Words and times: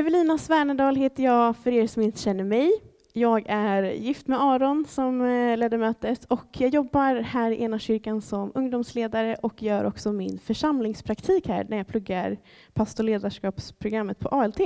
Evelina 0.00 0.38
Svernedal 0.38 0.96
heter 0.96 1.22
jag, 1.22 1.56
för 1.56 1.72
er 1.72 1.86
som 1.86 2.02
inte 2.02 2.18
känner 2.18 2.44
mig. 2.44 2.72
Jag 3.12 3.44
är 3.48 3.82
gift 3.82 4.28
med 4.28 4.42
Aron 4.42 4.84
som 4.88 5.22
eh, 5.22 5.56
ledde 5.56 5.78
mötet 5.78 6.24
och 6.24 6.46
jag 6.52 6.70
jobbar 6.70 7.14
här 7.14 7.50
i 7.50 7.62
Ena 7.62 7.78
kyrkan 7.78 8.22
som 8.22 8.52
ungdomsledare 8.54 9.36
och 9.42 9.62
gör 9.62 9.84
också 9.84 10.12
min 10.12 10.38
församlingspraktik 10.38 11.48
här 11.48 11.66
när 11.68 11.76
jag 11.76 11.86
pluggar 11.86 12.38
pastorledarskapsprogrammet 12.72 14.18
på 14.18 14.28
ALT. 14.28 14.60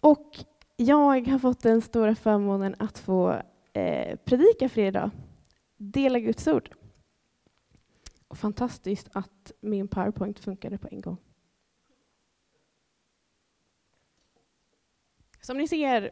Och 0.00 0.38
jag 0.76 1.28
har 1.28 1.38
fått 1.38 1.62
den 1.62 1.80
stora 1.80 2.14
förmånen 2.14 2.74
att 2.78 2.98
få 2.98 3.42
eh, 3.72 4.16
predika 4.24 4.68
för 4.68 4.80
er 4.80 4.88
idag, 4.88 5.10
dela 5.76 6.18
Guds 6.18 6.48
ord. 6.48 6.70
Och 8.28 8.38
fantastiskt 8.38 9.08
att 9.12 9.52
min 9.60 9.88
powerpoint 9.88 10.38
funkade 10.38 10.78
på 10.78 10.88
en 10.90 11.00
gång. 11.00 11.16
Som 15.40 15.56
ni 15.56 15.68
ser 15.68 16.10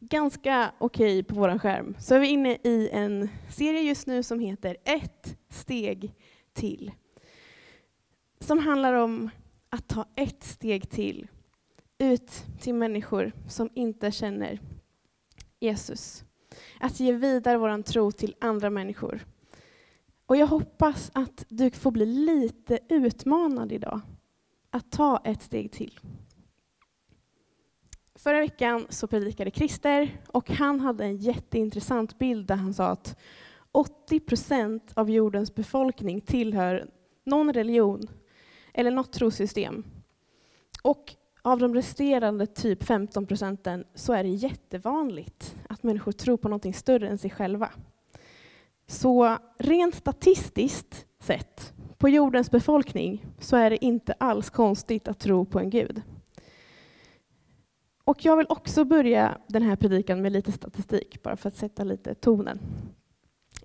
ganska 0.00 0.72
okej 0.78 1.20
okay 1.20 1.22
på 1.22 1.34
vår 1.34 1.58
skärm 1.58 1.96
så 2.00 2.14
är 2.14 2.18
vi 2.18 2.26
inne 2.28 2.58
i 2.64 2.88
en 2.92 3.28
serie 3.48 3.80
just 3.80 4.06
nu 4.06 4.22
som 4.22 4.40
heter 4.40 4.76
Ett 4.84 5.36
steg 5.48 6.14
till. 6.52 6.92
Som 8.40 8.58
handlar 8.58 8.92
om 8.92 9.30
att 9.70 9.88
ta 9.88 10.06
ett 10.16 10.44
steg 10.44 10.90
till 10.90 11.28
ut 11.98 12.44
till 12.60 12.74
människor 12.74 13.32
som 13.48 13.70
inte 13.74 14.12
känner 14.12 14.60
Jesus. 15.60 16.24
Att 16.80 17.00
ge 17.00 17.12
vidare 17.12 17.58
vår 17.58 17.82
tro 17.82 18.12
till 18.12 18.34
andra 18.40 18.70
människor. 18.70 19.26
Och 20.26 20.36
jag 20.36 20.46
hoppas 20.46 21.10
att 21.14 21.44
du 21.48 21.70
får 21.70 21.90
bli 21.90 22.06
lite 22.06 22.78
utmanad 22.88 23.72
idag. 23.72 24.00
Att 24.70 24.92
ta 24.92 25.20
ett 25.24 25.42
steg 25.42 25.72
till. 25.72 26.00
Förra 28.18 28.40
veckan 28.40 28.86
så 28.88 29.06
predikade 29.06 29.50
Christer 29.50 30.20
och 30.28 30.50
han 30.50 30.80
hade 30.80 31.04
en 31.04 31.16
jätteintressant 31.16 32.18
bild 32.18 32.46
där 32.46 32.54
han 32.56 32.74
sa 32.74 32.86
att 32.86 33.18
80 33.72 34.20
procent 34.20 34.92
av 34.94 35.10
jordens 35.10 35.54
befolkning 35.54 36.20
tillhör 36.20 36.90
någon 37.24 37.52
religion 37.52 38.08
eller 38.74 38.90
något 38.90 39.12
trosystem. 39.12 39.84
Och 40.82 41.14
av 41.42 41.58
de 41.58 41.74
resterande 41.74 42.46
typ 42.46 42.84
15 42.84 43.26
procenten 43.26 43.84
så 43.94 44.12
är 44.12 44.24
det 44.24 44.30
jättevanligt 44.30 45.56
att 45.68 45.82
människor 45.82 46.12
tror 46.12 46.36
på 46.36 46.48
något 46.48 46.76
större 46.76 47.08
än 47.08 47.18
sig 47.18 47.30
själva. 47.30 47.70
Så 48.86 49.36
rent 49.58 49.94
statistiskt 49.94 51.06
sett, 51.20 51.72
på 51.98 52.08
jordens 52.08 52.50
befolkning, 52.50 53.26
så 53.38 53.56
är 53.56 53.70
det 53.70 53.84
inte 53.84 54.12
alls 54.12 54.50
konstigt 54.50 55.08
att 55.08 55.18
tro 55.18 55.44
på 55.44 55.60
en 55.60 55.70
gud. 55.70 56.02
Och 58.08 58.24
jag 58.24 58.36
vill 58.36 58.46
också 58.48 58.84
börja 58.84 59.38
den 59.46 59.62
här 59.62 59.76
predikan 59.76 60.22
med 60.22 60.32
lite 60.32 60.52
statistik, 60.52 61.22
bara 61.22 61.36
för 61.36 61.48
att 61.48 61.56
sätta 61.56 61.84
lite 61.84 62.14
tonen. 62.14 62.58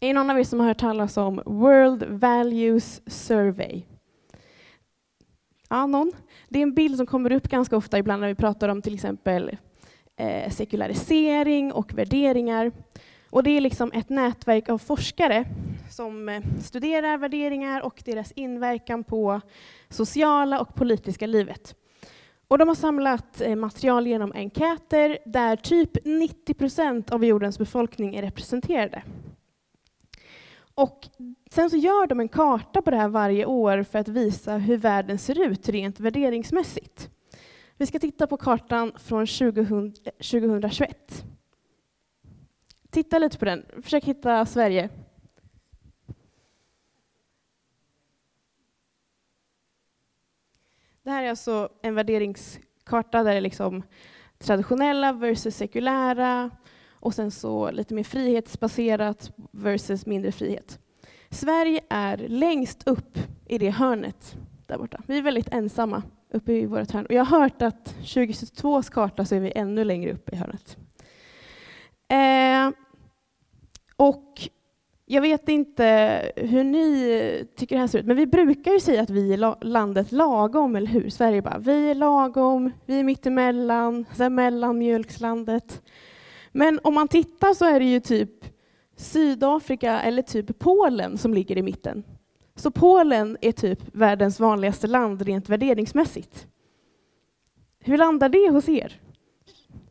Är 0.02 0.08
det 0.08 0.13
någon 0.13 0.30
av 0.30 0.39
er 0.39 0.44
som 0.44 0.59
har 0.59 0.67
hört 0.67 0.80
talas 0.80 1.17
om 1.17 1.41
World 1.45 2.03
Values 2.03 3.02
Survey? 3.08 3.81
Ja, 5.69 5.85
någon? 5.85 6.11
Det 6.50 6.59
är 6.59 6.63
en 6.63 6.73
bild 6.73 6.97
som 6.97 7.05
kommer 7.05 7.31
upp 7.31 7.47
ganska 7.47 7.77
ofta 7.77 7.97
ibland 7.97 8.22
när 8.22 8.27
vi 8.27 8.35
pratar 8.35 8.69
om 8.69 8.81
till 8.81 8.94
exempel 8.94 9.58
eh, 10.16 10.52
sekularisering 10.52 11.72
och 11.73 11.94
värderingar. 11.94 12.72
Och 13.30 13.44
det 13.44 13.52
är 13.52 13.61
liksom 13.61 13.91
ett 13.91 14.09
nätverk 14.09 14.69
av 14.69 14.78
forskare 14.78 15.45
som 15.89 16.30
eh, 16.30 16.44
studerar 16.61 17.17
värderingar 17.17 17.81
och 17.81 18.02
deras 18.05 18.31
inverkan 18.31 19.03
på 19.03 19.41
sociala 19.89 20.59
och 20.59 20.75
politiska 20.75 21.28
livet. 21.28 21.75
Och 22.53 22.59
de 22.59 22.67
har 22.67 22.75
samlat 22.75 23.41
eh, 23.41 23.55
material 23.55 24.07
genom 24.07 24.31
enkäter 24.35 25.17
där 25.25 25.55
typ 25.55 26.05
90 26.05 26.53
procent 26.53 27.11
av 27.11 27.25
jordens 27.25 27.57
befolkning 27.57 28.15
är 28.15 28.21
representerade. 28.21 29.03
Och 30.75 31.07
sen 31.51 31.69
så 31.69 31.78
gör 31.78 32.07
de 32.07 32.19
en 32.19 32.28
karta 32.28 32.81
på 32.81 32.91
det 32.91 32.97
här 32.97 33.07
varje 33.07 33.45
år 33.45 33.83
för 33.83 34.00
att 34.00 34.07
visa 34.07 34.57
hur 34.57 34.78
världen 34.78 35.17
ser 35.19 35.41
ut 35.41 35.69
rent 35.69 36.00
värderingsmässigt. 36.00 37.09
Vi 37.78 37.85
ska 37.85 38.00
titta 38.00 38.28
på 38.28 38.38
kartan 38.38 38.91
från 38.97 39.28
2000, 39.28 39.94
2021. 40.17 41.25
Titta 42.89 43.19
lite 43.19 43.38
på 43.38 43.45
den. 43.45 43.66
Försök 43.83 44.03
hitta 44.03 44.45
Sverige. 44.45 44.89
Det 51.03 51.12
här 51.12 51.24
är 51.24 51.30
alltså 51.30 51.69
en 51.81 51.96
värderingskarta 51.96 53.24
där 53.24 53.31
det 53.31 53.38
är 53.38 53.41
liksom 53.41 53.84
traditionella 54.38 55.14
versus 55.14 55.56
sekulära 55.56 56.50
och 56.91 57.14
sen 57.14 57.31
så 57.31 57.72
lite 57.72 57.94
mer 57.94 58.03
frihetsbaserat 58.03 59.31
versus 59.52 60.06
mindre 60.06 60.31
frihet. 60.31 60.80
Sverige 61.30 61.81
är 61.90 62.18
längst 62.18 62.88
upp 62.88 63.18
i 63.47 63.58
det 63.58 63.69
hörnet 63.69 64.36
där 64.68 64.78
borta. 64.78 65.02
Vi 65.08 65.18
är 65.18 65.22
väldigt 65.22 65.53
ensamma 65.53 66.03
uppe 66.30 66.53
i 66.53 66.66
vårt 66.66 66.91
hörn. 66.91 67.06
Och 67.06 67.14
jag 67.14 67.25
har 67.25 67.40
hört 67.40 67.62
att 67.62 67.85
2022 67.85 68.81
karta 68.81 69.25
så 69.25 69.35
är 69.35 69.40
vi 69.40 69.52
ännu 69.56 69.84
längre 69.84 70.14
upp 70.14 70.30
i 70.30 70.35
hörnet. 70.35 70.78
Eh, 72.08 72.80
och 73.96 74.50
jag 75.06 75.22
vet 75.22 75.50
inte 75.50 76.31
hur 76.36 76.64
ni 76.64 77.47
tycker 77.56 77.75
det 77.75 77.80
här 77.80 77.88
ser 77.88 78.00
ut, 78.00 78.06
men 78.06 78.18
vi 78.18 78.28
brukar 78.28 78.72
ju 78.72 78.80
säga 78.80 79.02
att 79.02 79.09
vi 79.09 79.34
är 79.34 79.66
landet 79.66 80.12
lagom, 80.12 80.75
eller 80.75 80.88
hur? 80.88 81.09
Sverige 81.09 81.41
bara, 81.41 81.58
vi 81.58 81.90
är 81.90 81.96
lagom, 81.96 82.72
vi 82.86 83.00
är 83.00 83.03
mittemellan, 83.03 84.06
mellanmjölkslandet. 84.31 85.81
Men 86.52 86.80
om 86.84 86.94
man 86.94 87.08
tittar 87.08 87.53
så 87.53 87.66
är 87.66 87.80
det 87.80 87.86
ju 87.86 88.00
typ 88.00 88.46
Sydafrika 88.96 90.02
eller 90.02 90.22
typ 90.22 90.59
Polen 90.59 91.18
som 91.18 91.34
ligger 91.34 91.58
i 91.58 91.62
mitten. 91.62 92.03
Så 92.56 92.72
Polen 92.72 93.38
är 93.41 93.52
typ 93.52 93.80
världens 93.96 94.40
vanligaste 94.40 94.88
land 94.88 95.22
rent 95.22 95.50
värderingsmässigt. 95.50 96.47
Hur 97.80 97.97
landar 97.97 98.30
det 98.30 98.50
hos 98.50 98.70
er? 98.70 99.00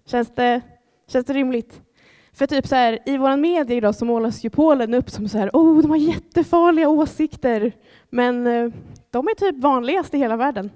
Känns 0.06 0.34
det, 0.34 0.60
känns 1.08 1.26
det 1.26 1.32
rimligt? 1.32 1.82
För 2.32 2.46
typ 2.46 2.66
så 2.66 2.74
här, 2.74 2.98
i 3.06 3.16
vår 3.16 3.36
media 3.36 3.76
idag 3.76 3.94
så 3.94 4.04
målas 4.04 4.44
ju 4.44 4.50
Polen 4.50 4.94
upp 4.94 5.10
som 5.10 5.28
så 5.28 5.38
här, 5.38 5.50
oh, 5.52 5.82
de 5.82 5.90
har 5.90 5.98
jättefarliga 5.98 6.88
åsikter. 6.88 7.72
Men 8.10 8.46
eh, 8.46 8.72
de 9.10 9.28
är 9.28 9.34
typ 9.34 9.58
vanligast 9.58 10.14
i 10.14 10.18
hela 10.18 10.36
världen. 10.36 10.70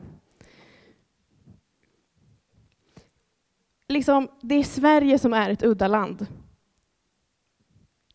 Liksom, 3.88 4.28
det 4.40 4.54
är 4.54 4.64
Sverige 4.64 5.18
som 5.18 5.32
är 5.32 5.50
ett 5.50 5.62
udda 5.62 5.88
land. 5.88 6.26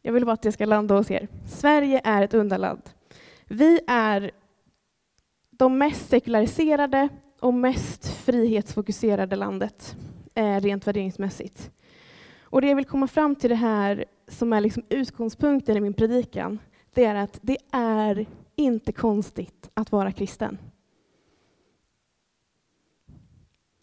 Jag 0.02 0.13
vill 0.13 0.25
bara 0.25 0.34
att 0.34 0.41
det 0.41 0.52
ska 0.52 0.66
landa 0.66 0.96
hos 0.96 1.12
er. 1.12 1.28
Sverige 1.47 2.02
är 2.03 2.22
ett 2.22 2.34
udda 2.34 2.58
land. 2.58 2.81
Vi 3.46 3.79
är 3.88 4.31
de 5.50 5.78
mest 5.78 6.09
sekulariserade 6.09 7.09
och 7.40 7.53
mest 7.53 8.08
frihetsfokuserade 8.08 9.35
landet, 9.35 9.96
eh, 10.34 10.59
rent 10.59 10.88
värderingsmässigt. 10.88 11.72
Och 12.51 12.62
det 12.62 12.67
jag 12.67 12.75
vill 12.75 12.85
komma 12.85 13.07
fram 13.07 13.35
till 13.35 13.50
det 13.50 13.56
här, 13.56 14.06
som 14.28 14.53
är 14.53 14.62
liksom 14.62 14.84
utgångspunkten 14.89 15.78
i 15.78 15.81
min 15.81 15.94
predikan, 15.94 16.59
det 16.94 17.06
är 17.06 17.16
att 17.16 17.39
det 17.41 17.57
är 17.72 18.25
inte 18.56 18.91
konstigt 18.91 19.69
att 19.73 19.91
vara 19.91 20.12
kristen. 20.12 20.57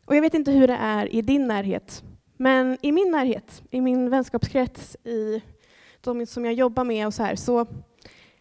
Och 0.05 0.17
jag 0.17 0.23
vet 0.23 0.35
inte 0.35 0.53
hur 0.53 0.67
det 0.67 0.77
är 0.81 1.15
i 1.15 1.23
din 1.23 1.47
närhet, 1.47 2.05
men 2.37 2.79
i 2.83 2.93
min 2.93 3.11
närhet, 3.11 3.63
i 3.71 3.81
min 3.81 4.11
vänskapskrets, 4.11 4.97
i 5.05 5.43
de 6.01 6.27
som 6.27 6.45
jag 6.45 6.55
jobbar 6.55 6.85
med 6.85 7.07
och 7.07 7.15
så 7.15 7.23
här, 7.23 7.37
så 7.37 7.67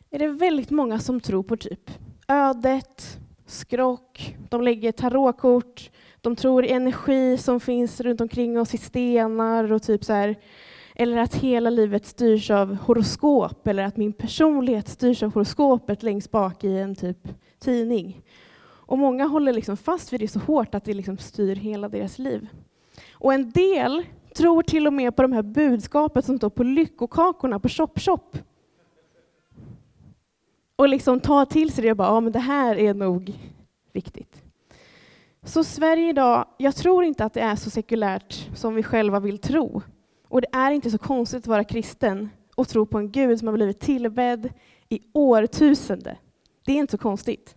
är 0.10 0.20
det 0.20 0.28
väldigt 0.28 0.70
många 0.70 1.00
som 1.00 1.20
tror 1.20 1.44
på 1.44 1.58
typ 1.58 1.92
ödet, 2.28 3.20
skrock, 3.46 4.36
de 4.50 4.62
lägger 4.62 4.92
tarotkort, 4.92 5.92
de 6.28 6.36
tror 6.36 6.66
i 6.66 6.72
energi 6.72 7.38
som 7.38 7.60
finns 7.60 8.02
runt 8.02 8.22
omkring 8.22 8.60
oss 8.60 8.74
i 8.74 8.78
stenar 8.78 9.72
och 9.72 9.84
typ 9.84 10.04
så 10.04 10.14
här, 10.14 10.36
eller 10.96 11.18
att 11.18 11.36
hela 11.36 11.70
livet 11.70 12.06
styrs 12.06 12.52
av 12.52 12.76
horoskop 12.76 13.68
eller 13.68 13.84
att 13.84 13.98
min 13.98 14.14
personlighet 14.14 14.88
styrs 14.88 15.24
av 15.24 15.34
horoskopet 15.34 16.04
längst 16.04 16.32
bak 16.32 16.64
i 16.64 16.78
en 16.78 16.96
typ 16.96 17.18
tidning. 17.60 18.22
Och 18.60 18.98
många 18.98 19.26
håller 19.26 19.54
liksom 19.54 19.78
fast 19.78 20.14
vid 20.14 20.20
det 20.20 20.28
så 20.28 20.40
hårt 20.40 20.76
att 20.76 20.86
det 20.86 20.94
liksom 20.94 21.18
styr 21.18 21.56
hela 21.56 21.90
deras 21.90 22.20
liv. 22.20 22.48
Och 23.12 23.34
en 23.34 23.52
del 23.52 24.04
tror 24.36 24.64
till 24.64 24.88
och 24.88 24.94
med 24.94 25.16
på 25.16 25.22
de 25.22 25.32
här 25.32 25.44
budskapet 25.44 26.26
som 26.26 26.38
står 26.38 26.50
på 26.50 26.64
lyckokakorna 26.64 27.60
på 27.60 27.70
Chop 27.70 28.00
Chop. 28.00 28.38
Och 30.76 30.90
liksom 30.90 31.20
tar 31.20 31.46
till 31.46 31.72
sig 31.72 31.84
det 31.84 31.92
och 31.92 31.98
bara, 31.98 32.08
ja 32.08 32.20
men 32.20 32.32
det 32.32 32.40
här 32.40 32.76
är 32.76 32.94
nog 32.94 33.34
viktigt. 33.94 34.47
Så 35.48 35.64
Sverige 35.64 36.10
idag, 36.10 36.48
jag 36.58 36.76
tror 36.76 37.04
inte 37.04 37.26
att 37.26 37.34
det 37.34 37.42
är 37.42 37.56
så 37.56 37.70
sekulärt 37.70 38.50
som 38.56 38.76
vi 38.76 38.84
själva 38.84 39.20
vill 39.20 39.38
tro. 39.38 39.82
Och 40.28 40.42
det 40.42 40.48
är 40.52 40.72
inte 40.72 40.92
så 40.92 40.98
konstigt 40.98 41.44
att 41.44 41.48
vara 41.48 41.64
kristen 41.64 42.30
och 42.56 42.68
tro 42.68 42.86
på 42.86 42.98
en 42.98 43.12
Gud 43.12 43.40
som 43.40 43.48
har 43.48 43.56
blivit 43.56 43.80
tillbedd 43.80 44.50
i 44.90 45.00
årtusende. 45.14 46.18
Det 46.66 46.72
är 46.72 46.76
inte 46.76 46.92
så 46.92 46.98
konstigt. 46.98 47.56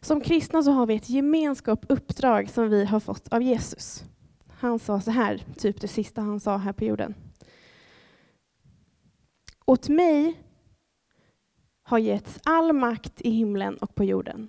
Som 0.00 0.20
kristna 0.20 0.62
så 0.62 0.70
har 0.70 0.86
vi 0.86 0.94
ett 0.94 1.08
gemenskap, 1.08 1.84
uppdrag 1.88 2.50
som 2.50 2.70
vi 2.70 2.84
har 2.84 3.00
fått 3.00 3.32
av 3.32 3.42
Jesus. 3.42 4.04
Han 4.48 4.78
sa 4.78 5.00
så 5.00 5.10
här, 5.10 5.44
typ 5.56 5.80
det 5.80 5.88
sista 5.88 6.20
han 6.20 6.40
sa 6.40 6.56
här 6.56 6.72
på 6.72 6.84
jorden. 6.84 7.14
Åt 9.64 9.88
mig 9.88 10.34
har 11.82 11.98
getts 11.98 12.38
all 12.44 12.72
makt 12.72 13.20
i 13.20 13.30
himlen 13.30 13.76
och 13.76 13.94
på 13.94 14.04
jorden. 14.04 14.48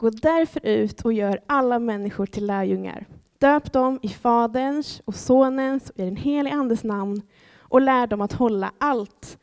Gå 0.00 0.10
därför 0.10 0.66
ut 0.66 1.04
och 1.04 1.12
gör 1.12 1.40
alla 1.46 1.78
människor 1.78 2.26
till 2.26 2.46
lärjungar. 2.46 3.06
Döp 3.38 3.72
dem 3.72 3.98
i 4.02 4.08
Faderns 4.08 5.02
och 5.04 5.14
Sonens 5.14 5.90
och 5.90 5.98
i 5.98 6.04
den 6.04 6.16
helige 6.16 6.56
Andes 6.56 6.84
namn 6.84 7.22
och 7.58 7.80
lär 7.80 8.06
dem 8.06 8.20
att 8.20 8.32
hålla 8.32 8.72
allt 8.78 9.38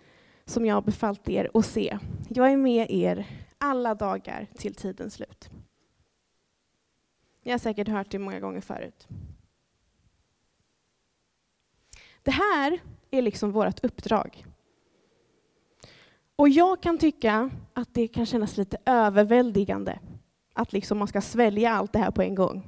som 0.45 0.65
jag 0.65 0.83
befallt 0.83 1.29
er 1.29 1.57
och 1.57 1.65
se, 1.65 1.97
jag 2.29 2.51
är 2.51 2.57
med 2.57 2.91
er 2.91 3.27
alla 3.57 3.95
dagar 3.95 4.47
till 4.55 4.75
tidens 4.75 5.13
slut. 5.13 5.49
Ni 7.43 7.51
har 7.51 7.59
säkert 7.59 7.87
hört 7.87 8.11
det 8.11 8.19
många 8.19 8.39
gånger 8.39 8.61
förut. 8.61 9.07
Det 12.23 12.31
här 12.31 12.79
är 13.11 13.21
liksom 13.21 13.51
vårt 13.51 13.83
uppdrag. 13.83 14.45
Och 16.35 16.49
jag 16.49 16.81
kan 16.81 16.97
tycka 16.97 17.49
att 17.73 17.93
det 17.93 18.07
kan 18.07 18.25
kännas 18.25 18.57
lite 18.57 18.77
överväldigande 18.85 19.99
att 20.57 20.73
liksom 20.73 20.97
man 20.97 21.07
ska 21.07 21.21
svälja 21.21 21.71
allt 21.71 21.93
det 21.93 21.99
här 21.99 22.11
på 22.11 22.21
en 22.21 22.35
gång. 22.35 22.63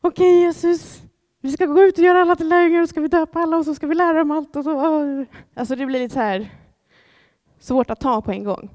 Okej 0.00 0.40
Jesus, 0.40 1.02
vi 1.40 1.52
ska 1.52 1.66
gå 1.66 1.82
ut 1.82 1.98
och 1.98 2.04
göra 2.04 2.20
alla 2.20 2.36
till 2.36 2.48
lärjungar 2.48 2.82
och 2.82 2.88
ska 2.88 3.00
vi 3.00 3.08
döpa 3.08 3.38
alla 3.38 3.56
och 3.56 3.64
så 3.64 3.74
ska 3.74 3.86
vi 3.86 3.94
lära 3.94 4.18
dem 4.18 4.30
allt. 4.30 4.56
Och 4.56 4.64
så. 4.64 5.26
Alltså 5.54 5.76
det 5.76 5.86
blir 5.86 5.98
lite 5.98 6.14
så 6.14 6.20
här 6.20 6.50
svårt 7.58 7.90
att 7.90 8.00
ta 8.00 8.22
på 8.22 8.32
en 8.32 8.44
gång. 8.44 8.70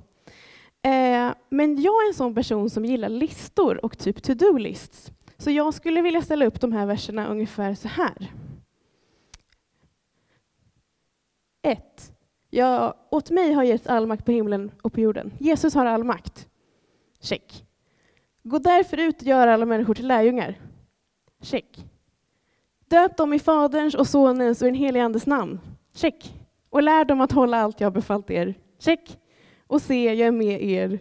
Eh, 0.81 1.33
men 1.49 1.81
jag 1.81 2.03
är 2.03 2.07
en 2.07 2.13
sån 2.13 2.35
person 2.35 2.69
som 2.69 2.85
gillar 2.85 3.09
listor 3.09 3.85
och 3.85 3.97
typ 3.97 4.23
to-do-lists. 4.23 5.11
Så 5.37 5.51
jag 5.51 5.73
skulle 5.73 6.01
vilja 6.01 6.21
ställa 6.21 6.45
upp 6.45 6.61
de 6.61 6.71
här 6.71 6.85
verserna 6.85 7.27
ungefär 7.27 7.75
så 7.75 7.87
här. 7.87 8.33
1. 11.61 12.11
Ja, 12.49 12.95
åt 13.11 13.29
mig 13.29 13.53
har 13.53 13.63
getts 13.63 13.87
all 13.87 14.07
makt 14.07 14.25
på 14.25 14.31
himlen 14.31 14.71
och 14.81 14.93
på 14.93 14.99
jorden. 14.99 15.33
Jesus 15.39 15.73
har 15.73 15.85
all 15.85 16.03
makt. 16.03 16.47
Check. 17.21 17.68
Gå 18.43 18.59
därför 18.59 18.97
ut 18.97 19.21
och 19.21 19.27
gör 19.27 19.47
alla 19.47 19.65
människor 19.65 19.93
till 19.93 20.07
lärjungar. 20.07 20.59
Check. 21.41 21.85
Döp 22.87 23.17
dem 23.17 23.33
i 23.33 23.39
Faderns 23.39 23.95
och 23.95 24.07
Sonens 24.07 24.61
och 24.61 24.65
den 24.65 24.75
helige 24.75 25.03
Andes 25.05 25.25
namn. 25.25 25.59
Check. 25.93 26.33
Och 26.69 26.83
lär 26.83 27.05
dem 27.05 27.21
att 27.21 27.31
hålla 27.31 27.57
allt 27.57 27.81
jag 27.81 27.93
befallt 27.93 28.31
er. 28.31 28.53
Check. 28.79 29.19
Och 29.67 29.81
se, 29.81 30.13
jag 30.13 30.27
är 30.27 30.31
med 30.31 30.63
er 30.63 30.99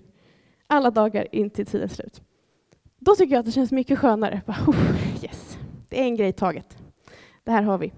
alla 0.67 0.91
dagar 0.91 1.35
in 1.35 1.51
till 1.51 1.67
tidens 1.67 1.95
slut. 1.95 2.23
Då 2.99 3.15
tycker 3.15 3.33
jag 3.33 3.41
att 3.41 3.47
det 3.47 3.53
känns 3.53 3.73
mycket 3.73 3.99
skönare. 3.99 4.41
Oh, 4.47 5.25
yes, 5.25 5.59
det 5.89 6.01
är 6.01 6.05
en 6.05 6.17
grej 6.17 6.33
taget. 6.33 6.77
Det 7.45 7.51
här 7.51 7.63
har 7.63 7.79
vi. 7.79 7.93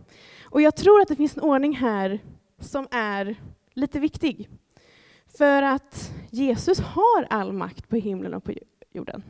Och 0.44 0.62
jag 0.62 0.76
tror 0.76 1.00
att 1.00 1.08
det 1.08 1.16
finns 1.16 1.36
en 1.36 1.42
ordning 1.42 1.74
här 1.76 2.18
som 2.58 2.88
är 2.90 3.36
lite 3.74 4.00
viktig. 4.00 4.48
För 5.38 5.62
att 5.62 6.12
Jesus 6.30 6.80
har 6.80 7.26
all 7.30 7.52
makt 7.52 7.88
på 7.88 7.96
himlen 7.96 8.34
och 8.34 8.44
på 8.44 8.52
jorden. 8.92 9.22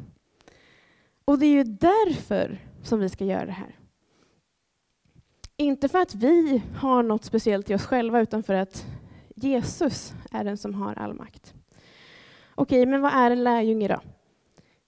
Och 1.25 1.39
det 1.39 1.47
är 1.47 1.53
ju 1.53 1.65
därför 1.65 2.59
som 2.83 3.01
vi 3.01 3.09
ska 3.09 3.25
göra 3.25 3.47
det 3.47 3.53
här. 3.53 3.77
Inte 5.57 5.89
för 5.89 5.99
att 5.99 6.15
vi 6.15 6.63
har 6.77 7.03
något 7.03 7.25
speciellt 7.25 7.71
i 7.71 7.75
oss 7.75 7.87
själva, 7.87 8.21
utan 8.21 8.43
för 8.43 8.55
att 8.55 8.87
Jesus 9.37 10.15
är 10.31 10.45
den 10.45 10.57
som 10.57 10.75
har 10.75 10.95
all 10.99 11.15
makt. 11.15 11.55
Okej, 12.55 12.87
men 12.87 13.01
vad 13.01 13.13
är 13.13 13.31
en 13.31 13.45
lärjunge 13.45 13.89
då? 13.89 14.01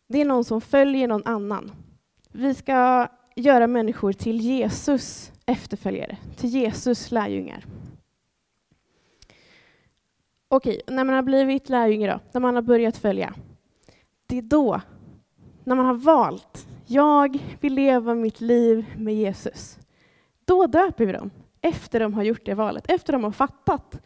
Det 0.07 0.21
är 0.21 0.25
någon 0.25 0.45
som 0.45 0.61
följer 0.61 1.09
någon 1.09 1.27
annan. 1.27 1.73
Vi 2.29 2.55
ska 2.55 3.09
göra 3.37 3.67
människor 3.67 4.13
till 4.13 4.41
Jesus 4.41 5.33
efterföljare, 5.47 6.17
till 6.37 6.51
Jesus 6.51 7.11
lärjungar. 7.11 7.65
Okej, 10.49 10.81
när 10.87 11.05
man 11.05 11.15
har 11.15 11.23
blivit 11.23 11.69
lärjunge 11.69 12.13
då, 12.13 12.21
när 12.33 12.41
man 12.41 12.55
har 12.55 12.63
börjat 12.63 12.97
följa, 12.97 13.35
det 14.27 14.39
är 14.39 14.43
då, 14.43 14.81
när 15.65 15.75
man 15.75 15.87
har 15.87 15.95
valt, 15.95 16.67
jag 16.87 17.39
vill 17.61 17.75
leva 17.75 18.15
mitt 18.15 18.41
liv 18.41 18.95
med 18.99 19.15
Jesus. 19.15 19.79
Då 20.45 20.67
döper 20.67 21.07
vi 21.07 21.13
dem, 21.13 21.31
efter 21.61 22.01
de 22.01 22.15
har 22.15 22.23
gjort 22.23 22.47
det 22.47 22.55
valet, 22.55 22.91
efter 22.91 23.13
de 23.13 23.25
har 23.25 23.31
fattat 23.31 24.01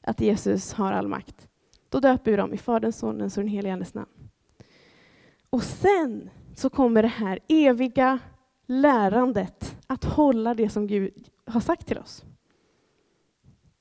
att 0.00 0.20
Jesus 0.20 0.72
har 0.72 0.92
all 0.92 1.08
makt. 1.08 1.48
Då 1.88 2.00
döper 2.00 2.30
vi 2.30 2.36
dem 2.36 2.54
i 2.54 2.58
Faderns, 2.58 2.98
Sonens 2.98 3.36
och 3.36 3.42
den 3.42 3.52
helige 3.52 3.72
Andes 3.72 3.94
namn. 3.94 4.30
Och 5.50 5.62
sen 5.62 6.30
så 6.54 6.70
kommer 6.70 7.02
det 7.02 7.08
här 7.08 7.38
eviga 7.48 8.18
lärandet 8.66 9.76
att 9.86 10.04
hålla 10.04 10.54
det 10.54 10.68
som 10.68 10.86
Gud 10.86 11.28
har 11.44 11.60
sagt 11.60 11.86
till 11.86 11.98
oss. 11.98 12.24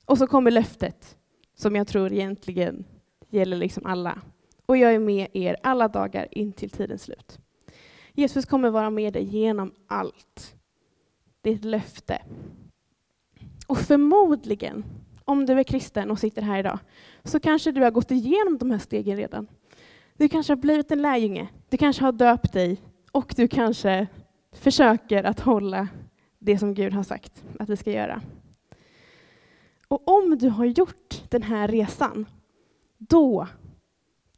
Och 0.06 0.18
så 0.18 0.28
kommer 0.28 0.52
löftet, 0.52 1.18
som 1.56 1.76
jag 1.76 1.88
tror 1.88 2.14
egentligen 2.14 2.86
gäller 3.30 3.58
liksom 3.58 3.86
alla. 3.86 4.22
Och 4.66 4.78
jag 4.78 4.94
är 4.94 5.00
med 5.00 5.28
er 5.34 5.58
alla 5.64 5.88
dagar 5.88 6.28
in 6.32 6.52
till 6.52 6.70
tidens 6.70 7.04
slut. 7.04 7.40
Jesus 8.14 8.46
kommer 8.46 8.70
vara 8.70 8.90
med 8.90 9.14
dig 9.14 9.24
genom 9.24 9.74
allt. 9.88 10.56
Det 11.42 11.50
är 11.50 11.56
ett 11.56 11.66
löfte. 11.66 12.22
Och 13.68 13.78
förmodligen 13.78 14.84
om 15.26 15.46
du 15.46 15.54
är 15.54 15.64
kristen 15.64 16.12
och 16.12 16.20
sitter 16.20 16.42
här 16.42 16.60
idag, 16.60 16.80
så 17.24 17.40
kanske 17.40 17.72
du 17.72 17.82
har 17.82 17.92
gått 17.92 18.12
igenom 18.12 18.58
de 18.58 18.72
här 18.72 18.80
stegen 18.80 19.18
redan. 19.18 19.48
Du 20.18 20.30
kanske 20.30 20.52
har 20.52 20.58
blivit 20.58 20.92
en 20.92 21.02
lärjunge, 21.02 21.48
du 21.70 21.78
kanske 21.78 22.04
har 22.04 22.12
döpt 22.12 22.54
dig 22.54 22.82
och 23.12 23.34
du 23.38 23.48
kanske 23.48 24.08
försöker 24.52 25.24
att 25.24 25.40
hålla 25.40 25.88
det 26.40 26.58
som 26.58 26.74
Gud 26.74 26.94
har 26.94 27.04
sagt 27.04 27.44
att 27.60 27.70
vi 27.70 27.78
ska 27.78 27.92
göra. 27.92 28.22
Och 29.88 30.08
om 30.08 30.38
du 30.38 30.50
har 30.50 30.66
gjort 30.66 31.24
den 31.30 31.44
här 31.44 31.68
resan, 31.68 32.26
då, 32.98 33.48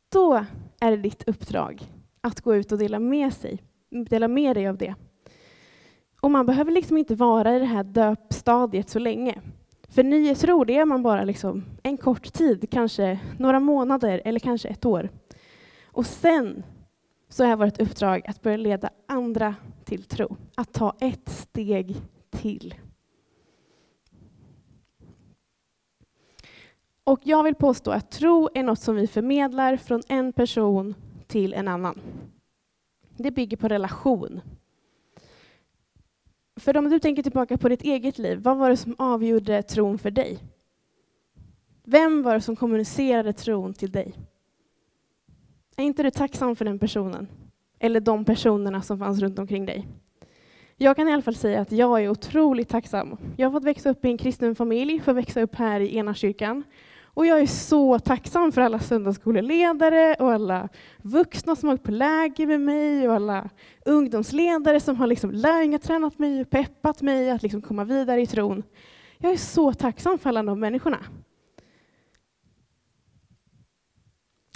då 0.09 0.45
är 0.79 0.91
det 0.91 0.97
ditt 0.97 1.23
uppdrag 1.27 1.83
att 2.21 2.41
gå 2.41 2.55
ut 2.55 2.71
och 2.71 2.77
dela 2.77 2.99
med, 2.99 3.33
sig, 3.33 3.63
dela 3.89 4.27
med 4.27 4.55
dig 4.55 4.67
av 4.67 4.77
det. 4.77 4.95
Och 6.21 6.31
man 6.31 6.45
behöver 6.45 6.71
liksom 6.71 6.97
inte 6.97 7.15
vara 7.15 7.55
i 7.55 7.59
det 7.59 7.65
här 7.65 7.83
döpstadiet 7.83 8.89
så 8.89 8.99
länge. 8.99 9.41
För 9.89 10.03
nyhetsro, 10.03 10.63
det 10.63 10.77
är 10.77 10.85
man 10.85 11.03
bara 11.03 11.23
liksom 11.23 11.65
en 11.83 11.97
kort 11.97 12.33
tid, 12.33 12.69
kanske 12.71 13.19
några 13.39 13.59
månader 13.59 14.21
eller 14.25 14.39
kanske 14.39 14.67
ett 14.67 14.85
år. 14.85 15.09
Och 15.85 16.05
sen 16.05 16.63
så 17.29 17.43
är 17.43 17.55
vårt 17.55 17.81
uppdrag 17.81 18.21
att 18.27 18.41
börja 18.41 18.57
leda 18.57 18.89
andra 19.07 19.55
till 19.85 20.03
tro, 20.03 20.37
att 20.55 20.73
ta 20.73 20.95
ett 20.99 21.29
steg 21.29 21.95
till. 22.29 22.75
Och 27.07 27.19
jag 27.23 27.43
vill 27.43 27.55
påstå 27.55 27.91
att 27.91 28.11
tro 28.11 28.49
är 28.53 28.63
något 28.63 28.79
som 28.79 28.95
vi 28.95 29.07
förmedlar 29.07 29.77
från 29.77 30.01
en 30.07 30.33
person 30.33 30.95
till 31.27 31.53
en 31.53 31.67
annan. 31.67 31.99
Det 33.17 33.31
bygger 33.31 33.57
på 33.57 33.67
relation. 33.67 34.41
För 36.55 36.77
om 36.77 36.89
du 36.89 36.99
tänker 36.99 37.23
tillbaka 37.23 37.57
på 37.57 37.69
ditt 37.69 37.81
eget 37.81 38.17
liv, 38.17 38.39
vad 38.39 38.57
var 38.57 38.69
det 38.69 38.77
som 38.77 38.95
avgjorde 38.97 39.63
tron 39.63 39.97
för 39.97 40.11
dig? 40.11 40.39
Vem 41.83 42.23
var 42.23 42.33
det 42.33 42.41
som 42.41 42.55
kommunicerade 42.55 43.33
tron 43.33 43.73
till 43.73 43.91
dig? 43.91 44.13
Är 45.77 45.83
inte 45.83 46.03
du 46.03 46.11
tacksam 46.11 46.55
för 46.55 46.65
den 46.65 46.79
personen? 46.79 47.27
Eller 47.79 47.99
de 47.99 48.25
personerna 48.25 48.81
som 48.81 48.99
fanns 48.99 49.19
runt 49.19 49.39
omkring 49.39 49.65
dig? 49.65 49.87
Jag 50.77 50.95
kan 50.95 51.07
i 51.07 51.13
alla 51.13 51.21
fall 51.21 51.35
säga 51.35 51.61
att 51.61 51.71
jag 51.71 52.03
är 52.03 52.09
otroligt 52.09 52.69
tacksam. 52.69 53.17
Jag 53.37 53.49
har 53.49 53.51
fått 53.51 53.67
växa 53.67 53.89
upp 53.89 54.05
i 54.05 54.07
en 54.07 54.17
kristen 54.17 54.55
familj, 54.55 54.99
fått 54.99 55.15
växa 55.15 55.41
upp 55.41 55.55
här 55.55 55.79
i 55.79 55.97
ena 55.97 56.13
kyrkan. 56.13 56.63
Och 57.17 57.25
jag 57.25 57.39
är 57.39 57.47
så 57.47 57.99
tacksam 57.99 58.51
för 58.51 58.61
alla 58.61 58.79
söndagsskoleledare 58.79 60.15
och 60.19 60.31
alla 60.31 60.69
vuxna 61.01 61.55
som 61.55 61.69
har 61.69 61.75
varit 61.75 61.83
på 61.83 61.91
läger 61.91 62.47
med 62.47 62.61
mig 62.61 63.07
och 63.07 63.15
alla 63.15 63.49
ungdomsledare 63.85 64.79
som 64.79 64.95
har 64.95 65.07
liksom 65.07 65.31
lärjungatränat 65.31 66.19
mig 66.19 66.41
och 66.41 66.49
peppat 66.49 67.01
mig 67.01 67.29
att 67.29 67.43
liksom 67.43 67.61
komma 67.61 67.83
vidare 67.83 68.21
i 68.21 68.27
tron. 68.27 68.63
Jag 69.17 69.31
är 69.31 69.37
så 69.37 69.73
tacksam 69.73 70.19
för 70.19 70.29
alla 70.29 70.43
de 70.43 70.59
människorna. 70.59 71.05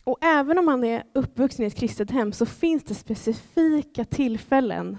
Och 0.03 0.17
även 0.23 0.57
om 0.57 0.65
man 0.65 0.83
är 0.83 1.03
uppvuxen 1.13 1.65
i 1.65 1.67
ett 1.67 1.75
kristet 1.75 2.11
hem 2.11 2.33
så 2.33 2.45
finns 2.45 2.83
det 2.83 2.95
specifika 2.95 4.05
tillfällen 4.05 4.97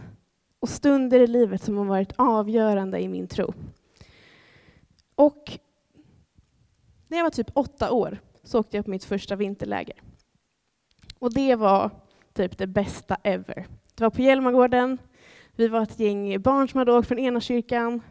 och 0.61 0.69
stunder 0.69 1.21
i 1.21 1.27
livet 1.27 1.63
som 1.63 1.77
har 1.77 1.85
varit 1.85 2.13
avgörande 2.17 3.01
i 3.01 3.09
min 3.09 3.29
tro. 3.29 3.53
Och 5.15 5.59
när 7.13 7.19
jag 7.19 7.25
var 7.25 7.31
typ 7.31 7.51
åtta 7.55 7.93
år 7.93 8.19
så 8.43 8.61
åkte 8.61 8.77
jag 8.77 8.85
på 8.85 8.91
mitt 8.91 9.05
första 9.05 9.37
vinterläger. 9.37 10.03
Och 11.19 11.35
det 11.35 11.55
var 11.55 11.91
typ 12.33 12.59
det 12.59 12.67
bästa 12.67 13.17
ever. 13.23 13.67
Det 13.95 14.05
var 14.05 14.11
på 14.11 14.23
Hjälmagården. 14.23 14.99
Vi 15.57 15.69
var 15.69 15.83
ett 15.83 16.01
gäng 16.01 16.43
barn 16.43 16.69
som 16.69 16.79
hade 16.79 16.93
åkt 16.93 17.09
från 17.09 17.19
ena 17.19 17.41
kyrkan. 17.41 18.03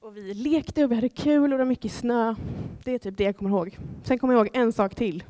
Och 0.00 0.16
vi 0.16 0.34
lekte 0.34 0.84
och 0.84 0.90
vi 0.90 0.94
hade 0.94 1.08
kul 1.08 1.42
och 1.42 1.48
det 1.48 1.56
var 1.56 1.64
mycket 1.64 1.92
snö. 1.92 2.34
Det 2.84 2.92
är 2.92 2.98
typ 2.98 3.16
det 3.16 3.24
jag 3.24 3.36
kommer 3.36 3.50
ihåg. 3.50 3.78
Sen 4.04 4.18
kommer 4.18 4.34
jag 4.34 4.46
ihåg 4.46 4.56
en 4.56 4.72
sak 4.72 4.94
till. 4.94 5.24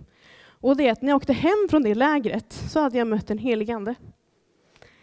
Och 0.44 0.76
det 0.76 0.88
är 0.88 0.92
att 0.92 1.02
när 1.02 1.08
jag 1.08 1.16
åkte 1.16 1.32
hem 1.32 1.68
från 1.70 1.82
det 1.82 1.94
lägret 1.94 2.52
så 2.52 2.80
hade 2.80 2.98
jag 2.98 3.06
mött 3.06 3.30
en 3.30 3.38
helig 3.38 3.70
ande. 3.70 3.94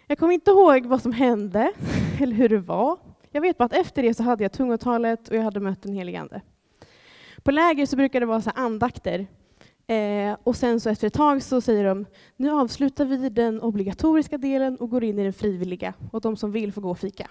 Jag 0.07 0.17
kommer 0.17 0.33
inte 0.33 0.51
ihåg 0.51 0.85
vad 0.85 1.01
som 1.01 1.11
hände 1.11 1.73
eller 2.19 2.35
hur 2.35 2.49
det 2.49 2.59
var. 2.59 2.97
Jag 3.31 3.41
vet 3.41 3.57
bara 3.57 3.65
att 3.65 3.73
efter 3.73 4.03
det 4.03 4.13
så 4.13 4.23
hade 4.23 4.43
jag 4.43 4.51
tungotalet 4.51 5.29
och 5.29 5.35
jag 5.35 5.43
hade 5.43 5.59
mött 5.59 5.85
en 5.85 5.93
helig 5.93 6.15
ande. 6.15 6.41
På 7.43 7.51
läger 7.51 7.85
så 7.85 7.95
brukar 7.95 8.19
det 8.19 8.25
vara 8.25 8.41
så 8.41 8.49
andakter. 8.55 9.27
Eh, 9.87 10.37
och 10.43 10.55
sen 10.55 10.79
så 10.79 10.89
efter 10.89 11.07
ett 11.07 11.13
tag 11.13 11.43
så 11.43 11.61
säger 11.61 11.83
de, 11.83 12.05
nu 12.35 12.51
avslutar 12.51 13.05
vi 13.05 13.29
den 13.29 13.61
obligatoriska 13.61 14.37
delen 14.37 14.77
och 14.77 14.89
går 14.89 15.03
in 15.03 15.19
i 15.19 15.23
den 15.23 15.33
frivilliga. 15.33 15.93
Och 16.11 16.21
de 16.21 16.37
som 16.37 16.51
vill 16.51 16.73
får 16.73 16.81
gå 16.81 16.89
och 16.89 16.99
fika. 16.99 17.27